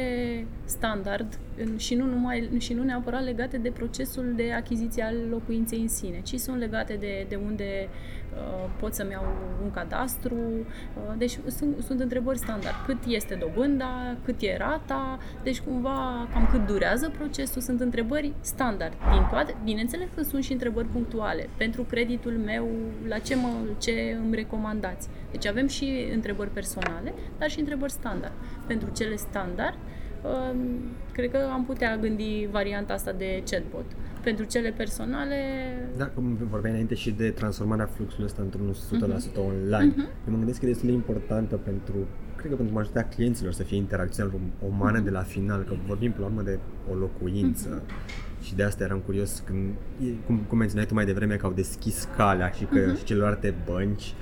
standard 0.65 1.39
și 1.77 1.95
nu, 1.95 2.05
numai, 2.05 2.51
și 2.59 2.73
nu 2.73 2.83
neapărat 2.83 3.25
legate 3.25 3.59
de 3.59 3.71
procesul 3.71 4.33
de 4.37 4.53
achiziție 4.53 5.03
al 5.03 5.17
locuinței 5.31 5.81
în 5.81 5.89
sine, 5.89 6.21
ci 6.21 6.35
sunt 6.35 6.59
legate 6.59 6.97
de, 7.01 7.27
de 7.29 7.39
unde 7.47 7.89
uh, 8.35 8.71
pot 8.81 8.95
să-mi 8.95 9.11
iau 9.11 9.25
un 9.63 9.71
cadastru. 9.71 10.35
Uh, 10.35 11.15
deci 11.19 11.36
sunt, 11.47 11.83
sunt 11.85 12.01
întrebări 12.01 12.39
standard. 12.39 12.75
Cât 12.87 12.99
este 13.07 13.35
dobânda, 13.35 14.17
cât 14.25 14.41
e 14.41 14.57
rata, 14.57 15.19
deci 15.43 15.61
cumva 15.61 16.29
cam 16.33 16.49
cât 16.51 16.67
durează 16.67 17.13
procesul, 17.19 17.63
sunt 17.63 17.81
întrebări 17.81 18.33
standard 18.41 18.93
din 19.11 19.27
toate. 19.31 19.57
Bineînțeles 19.65 20.09
că 20.15 20.23
sunt 20.23 20.45
și 20.45 20.53
întrebări 20.53 20.87
punctuale. 20.87 21.49
Pentru 21.57 21.83
creditul 21.83 22.33
meu, 22.33 22.69
la 23.09 23.19
ce, 23.19 23.35
mă, 23.35 23.49
ce 23.79 24.17
îmi 24.25 24.35
recomandați? 24.35 25.09
Deci 25.31 25.47
avem 25.47 25.67
și 25.67 26.09
întrebări 26.13 26.51
personale, 26.51 27.15
dar 27.39 27.51
și 27.51 27.59
întrebări 27.59 27.93
standard. 27.93 28.35
Pentru 28.67 28.91
cele 28.97 29.17
standard, 29.17 29.79
cred 31.13 31.31
că 31.31 31.39
am 31.53 31.65
putea 31.65 31.97
gândi 31.97 32.49
varianta 32.51 32.93
asta 32.93 33.13
de 33.13 33.43
chatbot. 33.51 33.85
Pentru 34.23 34.45
cele 34.45 34.71
personale... 34.71 35.37
Da, 35.97 36.07
cum 36.07 36.39
vorbeai 36.51 36.73
înainte 36.73 36.95
și 36.95 37.11
de 37.11 37.31
transformarea 37.31 37.87
fluxului 37.87 38.25
ăsta 38.25 38.43
într-un 38.43 38.73
100% 38.73 38.75
uh-huh. 38.75 39.33
Mhm. 39.33 39.41
online. 39.47 39.93
Uh-huh. 39.93 40.27
Eu 40.27 40.33
mă 40.33 40.37
gândesc 40.37 40.59
că 40.59 40.65
e 40.65 40.69
destul 40.69 40.89
de 40.89 40.95
importantă 40.95 41.57
pentru, 41.57 41.95
cred 42.37 42.51
că 42.51 42.57
pentru 42.57 42.75
majoritatea 42.75 43.09
clienților 43.09 43.53
să 43.53 43.63
fie 43.63 43.77
interacțiunea 43.77 44.33
umană 44.69 45.01
uh-huh. 45.01 45.05
de 45.05 45.11
la 45.11 45.23
final, 45.23 45.63
că 45.63 45.75
vorbim 45.87 46.11
până 46.13 46.27
la 46.27 46.33
urmă 46.33 46.43
de 46.43 46.59
o 46.91 46.95
locuință. 46.95 47.83
Uh-huh. 47.83 48.43
Și 48.43 48.55
de 48.55 48.63
asta 48.63 48.85
eram 48.85 48.99
curios 48.99 49.43
când, 49.47 49.75
cum, 50.27 50.39
cum 50.49 50.59
menționai 50.59 50.87
tu 50.87 50.95
mai 50.95 51.05
devreme, 51.05 51.37
că 51.37 51.47
au 51.47 51.53
deschis 51.53 52.09
calea 52.17 52.51
și 52.51 52.65
că 52.65 52.93
uh-huh. 52.93 52.99
și 52.99 53.05
celelalte 53.05 53.55
bănci 53.65 54.15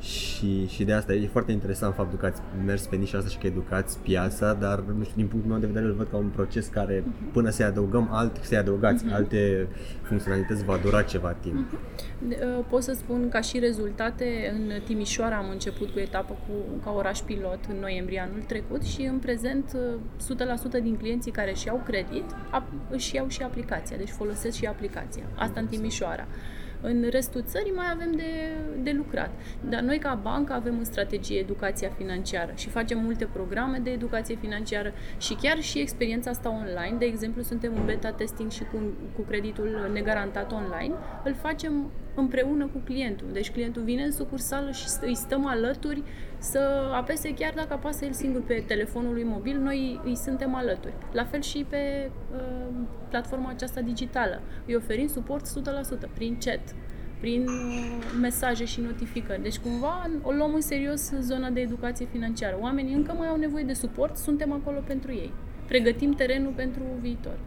și, 0.00 0.66
și 0.66 0.84
de 0.84 0.92
asta 0.92 1.12
e 1.12 1.26
foarte 1.26 1.52
interesant 1.52 1.94
faptul 1.94 2.18
că 2.18 2.26
ați 2.26 2.40
mers 2.64 2.86
pe 2.86 2.96
nișa 2.96 3.18
asta 3.18 3.30
și 3.30 3.38
că 3.38 3.46
educați 3.46 3.98
piața, 3.98 4.52
dar 4.52 4.78
nu 4.78 5.02
știu, 5.02 5.16
din 5.16 5.26
punctul 5.26 5.50
meu 5.50 5.60
de 5.60 5.66
vedere 5.66 5.84
îl 5.84 5.92
văd 5.92 6.08
ca 6.10 6.16
un 6.16 6.28
proces 6.28 6.66
care 6.66 7.04
până 7.32 7.50
să-i 7.50 7.64
adăugăm 7.64 8.08
alte, 8.10 8.40
să-i 8.42 8.56
adăugați 8.56 9.04
uh-huh. 9.04 9.14
alte 9.14 9.68
funcționalități 10.02 10.64
va 10.64 10.78
dura 10.82 11.02
ceva 11.02 11.32
timp. 11.32 11.66
Uh-huh. 11.72 12.68
Pot 12.68 12.82
să 12.82 12.92
spun 12.92 13.28
ca 13.28 13.40
și 13.40 13.58
rezultate, 13.58 14.54
în 14.54 14.80
Timișoara 14.84 15.36
am 15.36 15.50
început 15.50 15.90
cu 15.90 15.98
etapă 15.98 16.32
cu, 16.46 16.80
ca 16.84 16.90
oraș 16.90 17.18
pilot 17.18 17.58
în 17.68 17.76
noiembrie 17.80 18.20
anul 18.20 18.42
trecut 18.46 18.82
și 18.82 19.02
în 19.02 19.18
prezent 19.18 19.76
100% 20.78 20.82
din 20.82 20.96
clienții 20.96 21.30
care 21.30 21.50
își 21.50 21.66
iau 21.66 21.82
credit 21.86 22.24
își 22.90 23.14
iau 23.14 23.28
și 23.28 23.42
aplicația, 23.42 23.96
deci 23.96 24.08
folosesc 24.08 24.56
și 24.56 24.66
aplicația. 24.66 25.22
Asta 25.34 25.60
în 25.60 25.66
Timișoara. 25.66 26.26
În 26.80 27.06
restul 27.10 27.42
țării 27.42 27.72
mai 27.72 27.86
avem 27.92 28.12
de, 28.12 28.30
de 28.82 28.90
lucrat. 28.90 29.30
Dar 29.68 29.80
noi 29.80 29.98
ca 29.98 30.20
bancă 30.22 30.52
avem 30.52 30.78
în 30.78 30.84
strategie 30.84 31.38
educația 31.38 31.90
financiară 31.96 32.52
și 32.56 32.68
facem 32.68 32.98
multe 32.98 33.28
programe 33.32 33.78
de 33.78 33.90
educație 33.90 34.36
financiară 34.40 34.92
și 35.18 35.34
chiar 35.34 35.60
și 35.60 35.78
experiența 35.78 36.30
asta 36.30 36.50
online, 36.50 36.96
de 36.98 37.04
exemplu 37.04 37.42
suntem 37.42 37.72
în 37.76 37.84
beta 37.84 38.10
testing 38.10 38.50
și 38.50 38.62
cu, 38.62 38.76
cu 39.16 39.22
creditul 39.22 39.90
negarantat 39.92 40.52
online, 40.52 40.94
îl 41.24 41.34
facem 41.34 41.90
împreună 42.14 42.66
cu 42.66 42.78
clientul. 42.84 43.26
Deci 43.32 43.50
clientul 43.50 43.82
vine 43.82 44.02
în 44.02 44.12
sucursală 44.12 44.70
și 44.70 44.86
îi 45.00 45.14
stăm 45.14 45.46
alături 45.46 46.02
să 46.40 46.90
apese 46.92 47.34
chiar 47.34 47.52
dacă 47.54 47.72
apasă 47.72 48.04
el 48.04 48.12
singur 48.12 48.42
pe 48.42 48.64
telefonul 48.66 49.12
lui 49.12 49.22
mobil, 49.24 49.58
noi 49.58 50.00
îi 50.04 50.16
suntem 50.16 50.54
alături. 50.54 50.94
La 51.12 51.24
fel 51.24 51.40
și 51.40 51.66
pe 51.68 52.10
uh, 52.32 52.74
platforma 53.08 53.48
aceasta 53.48 53.80
digitală. 53.80 54.40
Îi 54.66 54.74
oferim 54.74 55.06
suport 55.06 55.46
100% 55.46 55.50
prin 56.14 56.38
chat, 56.44 56.74
prin 57.20 57.46
uh, 57.46 58.18
mesaje 58.20 58.64
și 58.64 58.80
notificări. 58.80 59.42
Deci 59.42 59.58
cumva 59.58 60.10
o 60.22 60.30
luăm 60.30 60.54
în 60.54 60.60
serios 60.60 61.12
zona 61.20 61.50
de 61.50 61.60
educație 61.60 62.06
financiară. 62.06 62.58
Oamenii 62.60 62.94
încă 62.94 63.12
mai 63.12 63.28
au 63.28 63.36
nevoie 63.36 63.64
de 63.64 63.72
suport, 63.72 64.16
suntem 64.16 64.52
acolo 64.52 64.82
pentru 64.86 65.12
ei. 65.12 65.32
Pregătim 65.66 66.12
terenul 66.12 66.52
pentru 66.56 66.82
viitor. 67.00 67.38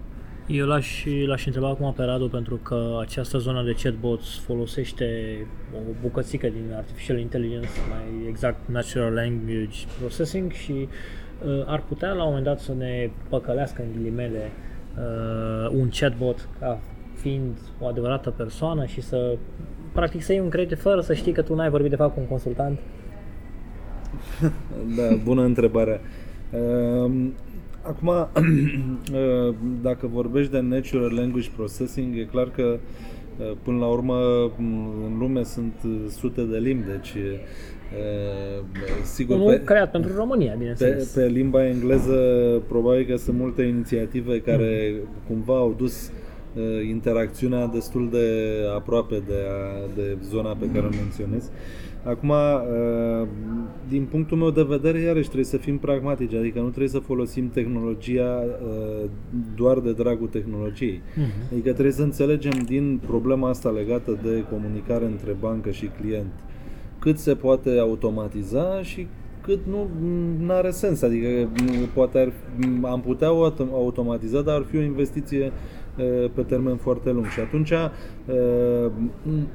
Eu 0.47 0.65
l-aș, 0.65 1.05
l-aș 1.25 1.45
întreba 1.45 1.69
acum 1.69 1.93
pe 1.93 2.03
Radu 2.03 2.27
pentru 2.27 2.55
că 2.55 2.97
această 3.01 3.37
zonă 3.37 3.63
de 3.63 3.75
chatbots 3.83 4.39
folosește 4.39 5.05
o 5.75 5.79
bucățică 6.01 6.47
din 6.47 6.73
Artificial 6.75 7.19
Intelligence, 7.19 7.69
mai 7.89 8.27
exact 8.27 8.67
Natural 8.67 9.13
Language 9.13 9.85
Processing 9.99 10.51
și 10.51 10.71
uh, 10.71 11.63
ar 11.65 11.83
putea 11.87 12.11
la 12.11 12.23
un 12.23 12.27
moment 12.27 12.45
dat 12.45 12.59
să 12.59 12.73
ne 12.73 13.09
păcălească 13.29 13.81
în 13.81 13.87
ghilimele 13.97 14.51
uh, 14.97 15.69
un 15.71 15.89
chatbot 15.89 16.47
ca 16.59 16.79
fiind 17.15 17.57
o 17.79 17.87
adevărată 17.87 18.29
persoană 18.29 18.85
și 18.85 19.01
să 19.01 19.37
practic 19.91 20.21
să 20.21 20.31
iei 20.31 20.41
un 20.41 20.49
credit 20.49 20.79
fără 20.79 21.01
să 21.01 21.13
știi 21.13 21.31
că 21.31 21.41
tu 21.41 21.55
n-ai 21.55 21.69
vorbit 21.69 21.89
de 21.89 21.95
fapt 21.95 22.13
cu 22.13 22.19
un 22.19 22.27
consultant? 22.27 22.79
da, 24.97 25.15
bună 25.23 25.41
întrebare. 25.41 26.01
Uh, 26.51 27.31
Acum, 27.83 28.07
uh, 28.17 29.55
dacă 29.81 30.07
vorbești 30.07 30.51
de 30.51 30.59
Natural 30.59 31.13
Language 31.13 31.49
Processing, 31.55 32.17
e 32.17 32.27
clar 32.31 32.49
că 32.55 32.77
uh, 33.39 33.51
până 33.63 33.77
la 33.77 33.85
urmă 33.85 34.15
în 35.05 35.17
lume 35.19 35.43
sunt 35.43 35.73
sute 36.09 36.41
de 36.41 36.57
limbi, 36.57 36.85
deci 36.85 37.13
uh, 37.13 38.63
sigur 39.03 39.35
Unul 39.35 39.49
pe, 39.49 39.63
creat 39.63 39.91
pentru 39.91 40.15
România, 40.15 40.55
bineînțeles. 40.57 41.11
Pe, 41.11 41.21
pe 41.21 41.27
limba 41.27 41.67
engleză 41.67 42.17
probabil 42.67 43.05
că 43.05 43.15
sunt 43.15 43.37
multe 43.37 43.61
inițiative 43.61 44.41
care 44.41 44.93
mm. 44.93 45.07
cumva 45.27 45.55
au 45.55 45.75
dus 45.77 46.11
interacțiunea 46.89 47.67
destul 47.67 48.09
de 48.09 48.27
aproape 48.75 49.23
de, 49.27 49.33
a, 49.33 49.87
de 49.95 50.17
zona 50.23 50.55
pe 50.59 50.65
care 50.73 50.85
o 50.85 50.89
menționez. 50.89 51.49
Acum, 52.05 52.29
uh, 52.29 53.27
din 53.89 54.05
punctul 54.05 54.37
meu 54.37 54.51
de 54.51 54.63
vedere, 54.63 54.99
iarăși 54.99 55.23
trebuie 55.23 55.45
să 55.45 55.57
fim 55.57 55.77
pragmatici, 55.77 56.33
adică 56.33 56.59
nu 56.59 56.67
trebuie 56.67 56.87
să 56.87 56.99
folosim 56.99 57.49
tehnologia 57.49 58.43
uh, 58.43 59.09
doar 59.55 59.79
de 59.79 59.91
dragul 59.91 60.27
tehnologiei. 60.27 61.01
Uh-huh. 61.01 61.51
Adică 61.51 61.71
trebuie 61.71 61.93
să 61.93 62.01
înțelegem 62.01 62.59
din 62.65 63.01
problema 63.07 63.49
asta 63.49 63.69
legată 63.69 64.19
de 64.23 64.43
comunicare 64.49 65.05
între 65.05 65.35
bancă 65.39 65.71
și 65.71 65.89
client 66.01 66.31
cât 66.99 67.17
se 67.17 67.35
poate 67.35 67.77
automatiza 67.79 68.81
și 68.81 69.07
cât 69.41 69.59
nu 69.65 69.89
are 70.47 70.69
sens. 70.69 71.01
Adică 71.01 71.27
poate 71.93 72.19
ar, 72.19 72.31
am 72.81 73.01
putea 73.01 73.27
automatiza, 73.71 74.41
dar 74.41 74.55
ar 74.55 74.65
fi 74.69 74.77
o 74.77 74.81
investiție 74.81 75.51
pe 76.33 76.41
termen 76.41 76.75
foarte 76.75 77.11
lung. 77.11 77.25
Și 77.25 77.39
atunci 77.39 77.71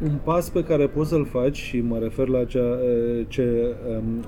un 0.02 0.12
pas 0.24 0.50
pe 0.50 0.64
care 0.64 0.86
poți 0.86 1.08
să-l 1.08 1.24
faci 1.24 1.56
și 1.56 1.80
mă 1.80 1.98
refer 1.98 2.28
la 2.28 2.44
cea, 2.44 2.78
ce 3.28 3.74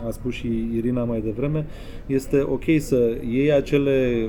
a 0.06 0.10
spus 0.10 0.32
și 0.32 0.68
Irina 0.74 1.04
mai 1.04 1.20
devreme, 1.20 1.66
este 2.06 2.40
ok 2.40 2.64
să 2.78 3.16
iei 3.30 3.52
acele 3.52 4.28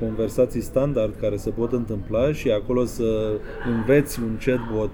conversații 0.00 0.60
standard 0.60 1.14
care 1.20 1.36
se 1.36 1.50
pot 1.50 1.72
întâmpla 1.72 2.32
și 2.32 2.50
acolo 2.50 2.84
să 2.84 3.32
înveți 3.76 4.20
un 4.22 4.36
chatbot 4.44 4.90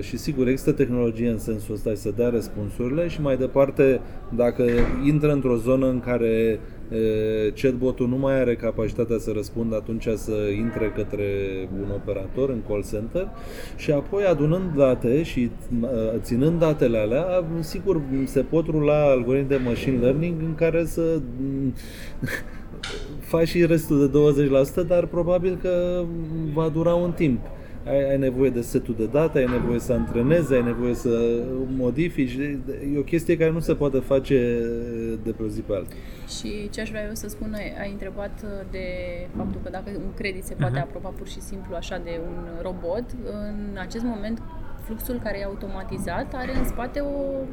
și 0.00 0.16
sigur 0.16 0.48
există 0.48 0.72
tehnologie 0.72 1.28
în 1.28 1.38
sensul 1.38 1.74
ăsta 1.74 1.94
să 1.94 2.12
dea 2.16 2.28
răspunsurile 2.28 3.08
și 3.08 3.20
mai 3.20 3.36
departe 3.36 4.00
dacă 4.36 4.64
intră 5.04 5.32
într-o 5.32 5.56
zonă 5.56 5.88
în 5.88 6.00
care 6.00 6.60
chatbotul 7.54 8.08
nu 8.08 8.16
mai 8.16 8.40
are 8.40 8.54
capacitatea 8.54 9.18
să 9.18 9.30
răspundă, 9.34 9.76
atunci 9.76 10.08
să 10.14 10.32
intre 10.58 10.92
către 10.96 11.24
un 11.82 11.90
operator 11.94 12.50
în 12.50 12.62
call 12.68 12.84
center 12.90 13.28
și 13.76 13.90
apoi 13.90 14.24
adunând 14.24 14.74
date 14.76 15.22
și 15.22 15.50
ținând 16.16 16.58
datele 16.58 16.98
alea, 16.98 17.44
sigur 17.60 18.00
se 18.24 18.40
pot 18.40 18.66
rula 18.66 19.10
algoritmi 19.10 19.48
de 19.48 19.60
machine 19.64 20.00
learning 20.00 20.40
în 20.40 20.54
care 20.54 20.84
să 20.84 21.02
faci 23.32 23.48
și 23.48 23.66
restul 23.66 24.10
de 24.10 24.18
20%, 24.84 24.86
dar 24.86 25.06
probabil 25.06 25.58
că 25.62 26.04
va 26.54 26.68
dura 26.68 26.94
un 26.94 27.12
timp 27.12 27.40
ai, 27.86 28.10
ai 28.10 28.18
nevoie 28.18 28.50
de 28.50 28.60
setul 28.60 28.94
de 28.98 29.06
date, 29.06 29.38
ai 29.38 29.46
nevoie 29.46 29.78
să 29.78 29.92
antrenezi, 29.92 30.54
ai 30.54 30.62
nevoie 30.62 30.94
să 30.94 31.42
modifici. 31.76 32.36
E 32.94 32.98
o 32.98 33.02
chestie 33.02 33.36
care 33.36 33.50
nu 33.50 33.60
se 33.60 33.74
poate 33.74 33.98
face 33.98 34.60
de 35.22 35.30
pe 35.30 35.42
o 35.42 35.46
zi 35.46 35.60
pe 35.60 35.74
alta. 35.74 35.94
Și 36.38 36.70
ce 36.70 36.80
aș 36.80 36.88
vrea 36.88 37.06
eu 37.06 37.14
să 37.14 37.28
spun, 37.28 37.54
ai 37.80 37.90
întrebat 37.90 38.44
de 38.70 38.86
faptul 39.36 39.60
că 39.62 39.70
dacă 39.70 39.90
un 39.96 40.14
credit 40.14 40.44
se 40.44 40.54
poate 40.54 40.78
uh-huh. 40.78 40.82
aproba 40.82 41.08
pur 41.08 41.28
și 41.28 41.40
simplu 41.40 41.74
așa 41.74 42.00
de 42.04 42.20
un 42.26 42.62
robot, 42.62 43.04
în 43.32 43.76
acest 43.78 44.04
moment 44.04 44.42
fluxul 44.84 45.20
care 45.22 45.38
e 45.38 45.44
automatizat 45.44 46.34
are 46.34 46.56
în 46.56 46.64
spate 46.64 47.00
o 47.00 47.44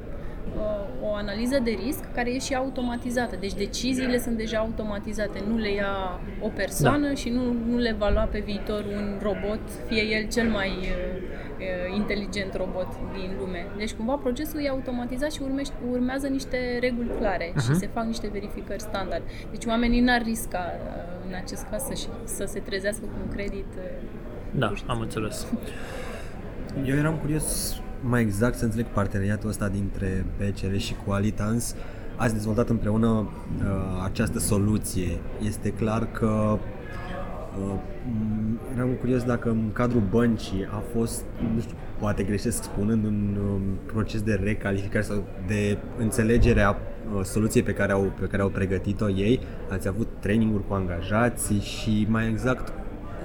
o 1.02 1.14
analiză 1.14 1.60
de 1.64 1.78
risc 1.86 2.04
care 2.14 2.30
e 2.30 2.40
și 2.40 2.56
automatizată. 2.56 3.36
Deci 3.40 3.54
deciziile 3.54 4.20
sunt 4.20 4.38
deja 4.38 4.58
automatizate, 4.58 5.44
nu 5.48 5.58
le 5.58 5.74
ia 5.74 6.20
o 6.42 6.48
persoană 6.48 7.08
da. 7.08 7.14
și 7.14 7.30
nu, 7.30 7.42
nu 7.68 7.78
le 7.78 7.96
va 7.98 8.10
lua 8.10 8.24
pe 8.24 8.40
viitor 8.40 8.86
un 8.86 9.20
robot, 9.22 9.62
fie 9.88 10.02
el 10.02 10.28
cel 10.28 10.50
mai 10.50 10.70
uh, 10.70 11.96
inteligent 11.96 12.54
robot 12.56 12.88
din 13.14 13.36
lume. 13.40 13.66
Deci 13.78 13.92
cumva 13.92 14.16
procesul 14.16 14.64
e 14.64 14.70
automatizat 14.70 15.32
și 15.32 15.42
urmește, 15.42 15.74
urmează 15.92 16.28
niște 16.28 16.78
reguli 16.80 17.12
clare 17.18 17.52
uh-huh. 17.52 17.64
și 17.64 17.76
se 17.76 17.88
fac 17.88 18.06
niște 18.06 18.30
verificări 18.32 18.82
standard. 18.82 19.24
Deci 19.52 19.66
oamenii 19.66 20.00
n-ar 20.00 20.22
risca 20.22 20.64
uh, 20.74 21.28
în 21.28 21.34
acest 21.34 21.66
caz 21.72 21.84
să, 21.84 22.08
să 22.24 22.46
se 22.46 22.60
trezească 22.60 23.06
cu 23.06 23.18
un 23.26 23.36
credit. 23.36 23.68
Uh, 23.78 23.84
da, 24.52 24.74
am 24.88 25.00
înțeles. 25.00 25.48
Eu 26.90 26.96
eram 26.96 27.18
curios 27.18 27.80
mai 28.02 28.22
exact 28.22 28.58
să 28.58 28.64
înțeleg 28.64 28.86
parteneriatul 28.86 29.50
ăsta 29.50 29.68
dintre 29.68 30.26
BCR 30.38 30.76
și 30.76 30.96
Qualitans. 31.06 31.76
Ați 32.16 32.34
dezvoltat 32.34 32.70
împreună 32.70 33.08
uh, 33.08 33.66
această 34.04 34.40
soluție. 34.40 35.20
Este 35.48 35.70
clar 35.70 36.08
că 36.12 36.58
uh, 37.60 37.80
eram 38.76 38.90
curios 38.90 39.24
dacă 39.24 39.50
în 39.50 39.72
cadrul 39.74 40.04
băncii 40.10 40.68
a 40.72 40.84
fost, 40.96 41.24
nu 41.54 41.60
știu, 41.60 41.76
poate 42.00 42.24
greșesc 42.24 42.64
spunând, 42.64 43.06
un 43.06 43.38
um, 43.54 43.62
proces 43.86 44.22
de 44.22 44.40
recalificare 44.44 45.04
sau 45.04 45.24
de 45.48 45.78
înțelegere 45.98 46.62
a 46.62 46.70
uh, 46.70 47.24
soluției 47.24 47.64
pe 47.64 47.74
care 47.74 47.92
au, 47.92 48.12
pe 48.20 48.26
care 48.26 48.42
au 48.42 48.50
pregătit-o 48.50 49.10
ei. 49.10 49.40
Ați 49.72 49.88
avut 49.88 50.08
traininguri 50.20 50.68
cu 50.68 50.74
angajații 50.74 51.60
și 51.60 52.06
mai 52.10 52.30
exact 52.30 52.74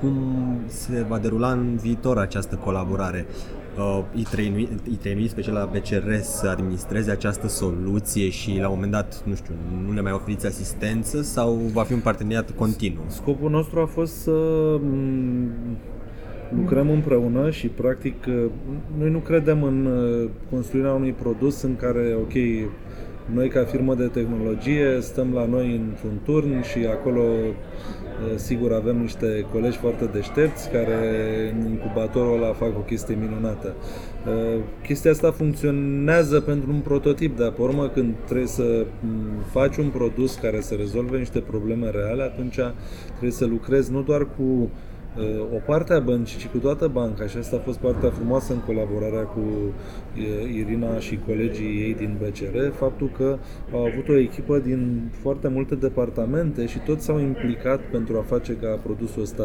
cum 0.00 0.44
se 0.66 1.04
va 1.08 1.18
derula 1.18 1.50
în 1.50 1.76
viitor 1.76 2.18
această 2.18 2.56
colaborare 2.56 3.26
uh, 3.78 4.04
îi, 4.14 4.22
trăinui, 4.30 4.68
îi 4.88 4.98
trăinui 5.00 5.28
special 5.28 5.54
la 5.54 5.70
BCR 5.72 6.20
să 6.20 6.48
administreze 6.48 7.10
această 7.10 7.48
soluție 7.48 8.28
și 8.28 8.58
la 8.60 8.68
un 8.68 8.74
moment 8.74 8.92
dat, 8.92 9.22
nu 9.24 9.34
știu, 9.34 9.54
nu 9.86 9.92
le 9.92 10.00
mai 10.00 10.12
oferiți 10.12 10.46
asistență 10.46 11.22
sau 11.22 11.52
va 11.72 11.82
fi 11.82 11.92
un 11.92 12.00
parteneriat 12.00 12.50
continuu? 12.50 13.04
Scopul 13.06 13.50
nostru 13.50 13.80
a 13.80 13.86
fost 13.86 14.14
să 14.14 14.30
mm, 14.80 15.48
lucrăm 16.56 16.90
împreună 16.90 17.50
și 17.50 17.66
practic 17.66 18.26
noi 18.98 19.10
nu 19.10 19.18
credem 19.18 19.62
în 19.62 19.86
uh, 19.86 20.30
construirea 20.50 20.92
unui 20.92 21.12
produs 21.12 21.62
în 21.62 21.76
care, 21.76 22.16
ok, 22.20 22.32
noi 23.32 23.48
ca 23.48 23.64
firmă 23.64 23.94
de 23.94 24.06
tehnologie 24.06 24.98
stăm 25.00 25.32
la 25.32 25.46
noi 25.46 25.76
într-un 25.76 26.20
turn 26.24 26.62
și 26.62 26.86
acolo 26.86 27.22
Eh, 28.22 28.36
sigur, 28.36 28.72
avem 28.72 28.96
niște 28.96 29.46
colegi 29.52 29.76
foarte 29.76 30.04
deștepți 30.04 30.70
care 30.70 30.96
în 31.58 31.70
incubatorul 31.70 32.42
ăla 32.42 32.52
fac 32.52 32.76
o 32.76 32.80
chestie 32.80 33.18
minunată. 33.20 33.74
Eh, 34.26 34.60
chestia 34.82 35.10
asta 35.10 35.30
funcționează 35.30 36.40
pentru 36.40 36.70
un 36.70 36.80
prototip, 36.80 37.36
dar 37.36 37.50
pe 37.50 37.62
urmă 37.62 37.88
când 37.88 38.14
trebuie 38.24 38.46
să 38.46 38.86
mm, 39.00 39.42
faci 39.50 39.76
un 39.76 39.88
produs 39.88 40.34
care 40.34 40.60
să 40.60 40.74
rezolve 40.74 41.18
niște 41.18 41.38
probleme 41.38 41.90
reale, 41.90 42.22
atunci 42.22 42.58
trebuie 43.10 43.30
să 43.30 43.46
lucrezi 43.46 43.92
nu 43.92 44.02
doar 44.02 44.26
cu 44.36 44.70
o 45.54 45.58
parte 45.66 45.92
a 45.92 46.00
băncii, 46.00 46.38
ci 46.38 46.46
cu 46.46 46.58
toată 46.58 46.86
banca 46.88 47.26
și 47.26 47.36
asta 47.36 47.56
a 47.56 47.58
fost 47.58 47.78
partea 47.78 48.10
frumoasă 48.10 48.52
în 48.52 48.58
colaborarea 48.58 49.22
cu 49.22 49.40
Irina 50.54 50.98
și 50.98 51.18
colegii 51.26 51.80
ei 51.80 51.94
din 51.94 52.18
BCR, 52.18 52.72
faptul 52.72 53.10
că 53.16 53.38
au 53.72 53.84
avut 53.84 54.08
o 54.08 54.16
echipă 54.16 54.58
din 54.58 55.10
foarte 55.10 55.48
multe 55.48 55.74
departamente 55.74 56.66
și 56.66 56.78
toți 56.78 57.04
s-au 57.04 57.18
implicat 57.18 57.80
pentru 57.80 58.18
a 58.18 58.22
face 58.22 58.56
ca 58.56 58.78
produsul 58.82 59.22
ăsta 59.22 59.44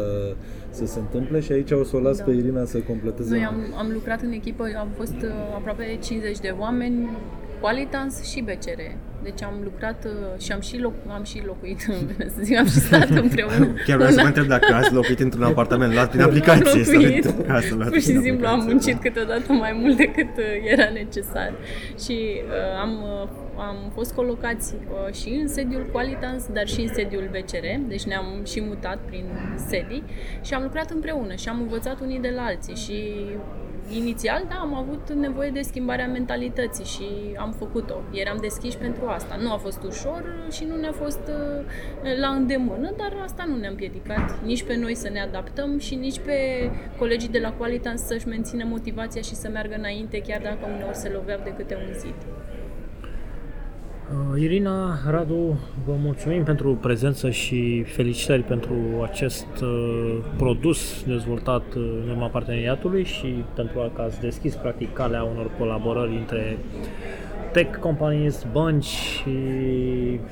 să 0.70 0.86
se 0.86 0.98
întâmple 0.98 1.40
și 1.40 1.52
aici 1.52 1.70
o 1.70 1.84
să 1.84 1.96
o 1.96 2.00
las 2.00 2.18
da. 2.18 2.24
pe 2.24 2.30
Irina 2.30 2.64
să 2.64 2.78
completeze. 2.78 3.30
Noi 3.30 3.44
am, 3.44 3.74
am 3.78 3.90
lucrat 3.92 4.22
în 4.22 4.32
echipă, 4.32 4.64
am 4.78 4.88
fost 4.96 5.16
uh, 5.22 5.30
aproape 5.56 5.98
50 6.00 6.38
de 6.38 6.54
oameni, 6.58 7.08
Qualitans 7.60 8.30
și 8.30 8.40
BCR. 8.40 8.80
Deci 9.22 9.42
am 9.42 9.54
lucrat 9.64 10.04
uh, 10.04 10.42
și 10.42 10.52
am 10.52 10.60
și, 10.60 10.78
loc, 10.78 10.94
am 11.08 11.24
și 11.24 11.42
locuit, 11.46 11.80
să 12.34 12.40
zic, 12.42 12.56
am 12.56 12.66
și 12.66 12.78
stat 12.78 13.08
împreună. 13.24 13.74
Chiar 13.86 13.96
vreau 13.96 14.12
să 14.12 14.20
mă 14.20 14.26
întreb 14.26 14.46
dacă 14.46 14.74
ați 14.74 14.92
locuit 14.92 15.20
într-un 15.20 15.42
apartament 15.42 15.92
luat 15.92 16.10
prin 16.10 16.22
aplicație 16.22 16.84
sau 16.84 17.32
casă 17.46 17.74
luat 17.74 17.88
Pur 17.88 18.00
și 18.00 18.18
simplu 18.20 18.46
am 18.46 18.64
muncit 18.64 19.00
câteodată 19.00 19.52
mai 19.52 19.72
mult 19.80 19.96
decât 19.96 20.36
uh, 20.36 20.44
era 20.64 20.88
necesar. 20.92 21.52
Și 22.04 22.40
uh, 22.44 22.80
am, 22.80 23.02
uh, 23.02 23.28
am 23.58 23.90
fost 23.94 24.12
colocați 24.12 24.74
uh, 24.74 25.14
și 25.14 25.28
în 25.28 25.48
sediul 25.48 25.88
Qualitans, 25.92 26.46
dar 26.52 26.66
și 26.66 26.80
în 26.80 26.94
sediul 26.94 27.30
BCR, 27.30 27.66
deci 27.88 28.04
ne-am 28.04 28.42
și 28.46 28.60
mutat 28.60 28.98
prin 29.06 29.24
sedii 29.68 30.02
și 30.40 30.54
am 30.54 30.62
lucrat 30.62 30.90
împreună 30.90 31.34
și 31.34 31.48
am 31.48 31.60
învățat 31.60 32.00
unii 32.00 32.18
de 32.18 32.32
la 32.36 32.42
alții 32.42 32.76
și 32.76 33.14
inițial, 33.96 34.44
da, 34.48 34.54
am 34.54 34.74
avut 34.74 35.12
nevoie 35.12 35.50
de 35.50 35.60
schimbarea 35.60 36.06
mentalității 36.06 36.84
și 36.84 37.06
am 37.38 37.52
făcut-o. 37.58 37.94
Eram 38.12 38.36
deschiși 38.40 38.76
pentru 38.76 39.06
asta. 39.06 39.36
Nu 39.42 39.52
a 39.52 39.56
fost 39.56 39.82
ușor 39.82 40.46
și 40.50 40.64
nu 40.64 40.76
ne-a 40.76 40.92
fost 40.92 41.20
uh, 41.28 41.64
la 42.20 42.28
îndemână, 42.28 42.92
dar 42.96 43.12
asta 43.22 43.44
nu 43.48 43.56
ne-a 43.56 43.68
împiedicat 43.70 44.42
nici 44.44 44.62
pe 44.62 44.76
noi 44.76 44.94
să 44.94 45.08
ne 45.08 45.20
adaptăm 45.20 45.78
și 45.78 45.94
nici 45.94 46.18
pe 46.18 46.70
colegii 46.98 47.28
de 47.28 47.38
la 47.38 47.52
Qualitans 47.52 48.02
să-și 48.02 48.28
mențină 48.28 48.64
motivația 48.64 49.22
și 49.22 49.34
să 49.34 49.48
meargă 49.48 49.74
înainte, 49.74 50.20
chiar 50.20 50.40
dacă 50.42 50.72
uneori 50.74 50.96
se 50.96 51.08
loveau 51.08 51.40
de 51.44 51.52
câte 51.56 51.74
un 51.74 51.98
zid. 51.98 52.14
Uh, 54.10 54.40
Irina, 54.40 54.98
Radu, 55.10 55.58
vă 55.86 55.92
mulțumim 56.02 56.42
pentru 56.42 56.74
prezență 56.80 57.30
și 57.30 57.82
felicitări 57.82 58.42
pentru 58.42 58.74
acest 59.02 59.46
uh, 59.62 60.16
produs 60.36 61.04
dezvoltat 61.06 61.74
uh, 61.74 61.82
în 62.04 62.10
urma 62.10 62.26
parteneriatului 62.26 63.04
și 63.04 63.44
pentru 63.54 63.90
că 63.94 64.02
ați 64.02 64.20
deschis 64.20 64.54
practic 64.54 64.92
calea 64.92 65.22
unor 65.22 65.50
colaborări 65.58 66.16
între 66.16 66.58
tech 67.52 67.78
companies, 67.78 68.46
bănci 68.52 68.84
și 68.84 69.30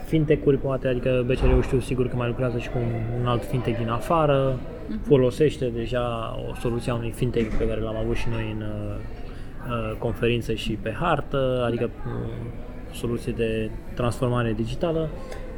fintech-uri 0.06 0.56
poate, 0.56 0.88
adică 0.88 1.24
BCR-ul 1.26 1.62
știu 1.62 1.80
sigur 1.80 2.08
că 2.08 2.16
mai 2.16 2.28
lucrează 2.28 2.58
și 2.58 2.68
cu 2.68 2.78
un, 2.78 3.20
un 3.20 3.26
alt 3.26 3.44
fintech 3.44 3.78
din 3.78 3.88
afară, 3.88 4.54
uh-huh. 4.54 5.06
folosește 5.06 5.66
deja 5.74 6.36
o 6.50 6.54
soluție 6.54 6.92
a 6.92 6.94
unui 6.94 7.12
fintech 7.14 7.56
pe 7.58 7.68
care 7.68 7.80
l-am 7.80 7.96
avut 7.96 8.16
și 8.16 8.28
noi 8.28 8.56
în 8.58 8.60
uh, 8.60 9.96
conferință 9.98 10.52
și 10.52 10.72
pe 10.72 10.96
hartă, 11.00 11.64
adică 11.66 11.90
uh, 12.06 12.66
soluție 12.92 13.32
de 13.36 13.70
transformare 13.94 14.52
digitală. 14.52 15.08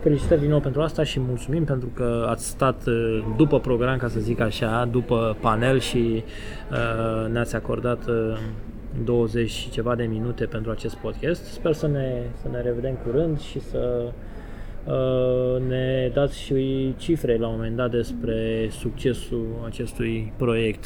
Felicitări 0.02 0.40
din 0.40 0.50
nou 0.50 0.60
pentru 0.60 0.80
asta 0.80 1.02
și 1.02 1.20
mulțumim 1.20 1.64
pentru 1.64 1.88
că 1.94 2.26
ați 2.28 2.46
stat 2.46 2.86
uh, 2.86 3.24
după 3.36 3.60
program, 3.60 3.96
ca 3.96 4.08
să 4.08 4.20
zic 4.20 4.40
așa, 4.40 4.88
după 4.90 5.36
panel 5.40 5.78
și 5.78 6.24
uh, 6.70 7.30
ne-ați 7.30 7.56
acordat 7.56 8.08
uh, 8.08 8.38
20 9.04 9.50
și 9.50 9.70
ceva 9.70 9.94
de 9.94 10.04
minute 10.04 10.44
pentru 10.44 10.70
acest 10.70 10.94
podcast. 10.96 11.44
Sper 11.44 11.72
să 11.72 11.86
ne, 11.86 12.22
să 12.42 12.48
ne 12.50 12.60
revedem 12.60 12.94
curând 13.04 13.40
și 13.40 13.60
să 13.60 14.12
uh, 14.84 15.62
ne 15.68 16.10
dați 16.14 16.40
și 16.40 16.94
cifre 16.96 17.36
la 17.36 17.46
un 17.46 17.54
moment 17.54 17.76
dat 17.76 17.90
despre 17.90 18.68
succesul 18.70 19.46
acestui 19.66 20.32
proiect. 20.36 20.84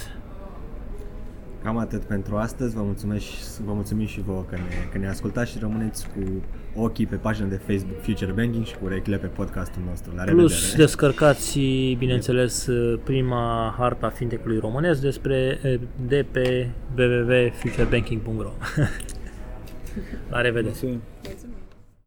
Cam 1.65 1.79
atât 1.79 2.03
pentru 2.03 2.37
astăzi. 2.37 2.75
Vă 2.75 2.83
mulțumesc, 2.83 3.25
vă 3.65 3.73
mulțumim 3.73 4.07
și 4.07 4.21
vouă 4.21 4.45
că 4.49 4.57
ne, 4.57 4.89
că 4.93 4.99
ne 4.99 5.09
ascultați 5.09 5.51
și 5.51 5.59
rămâneți 5.59 6.07
cu 6.09 6.43
ochii 6.83 7.07
pe 7.07 7.17
pagina 7.17 7.47
de 7.47 7.61
Facebook 7.67 8.01
Future 8.01 8.33
Banking 8.33 8.65
și 8.65 8.75
cu 8.75 8.85
urechile 8.85 9.17
pe 9.17 9.27
podcastul 9.27 9.83
nostru. 9.89 10.13
La 10.17 10.23
Plus 10.23 10.53
revedere. 10.53 10.77
descărcați, 10.77 11.59
bineînțeles, 11.99 12.69
prima 13.05 13.75
harta 13.79 14.09
fintech-ului 14.09 14.59
românesc 14.59 15.01
despre 15.01 15.61
de 16.07 16.27
pe 16.31 16.71
www.futurebanking.ro 16.99 18.51
La 20.31 20.41
revedere! 20.41 20.69
Mulțumim. 20.69 21.03
Mulțumim. 21.25 21.54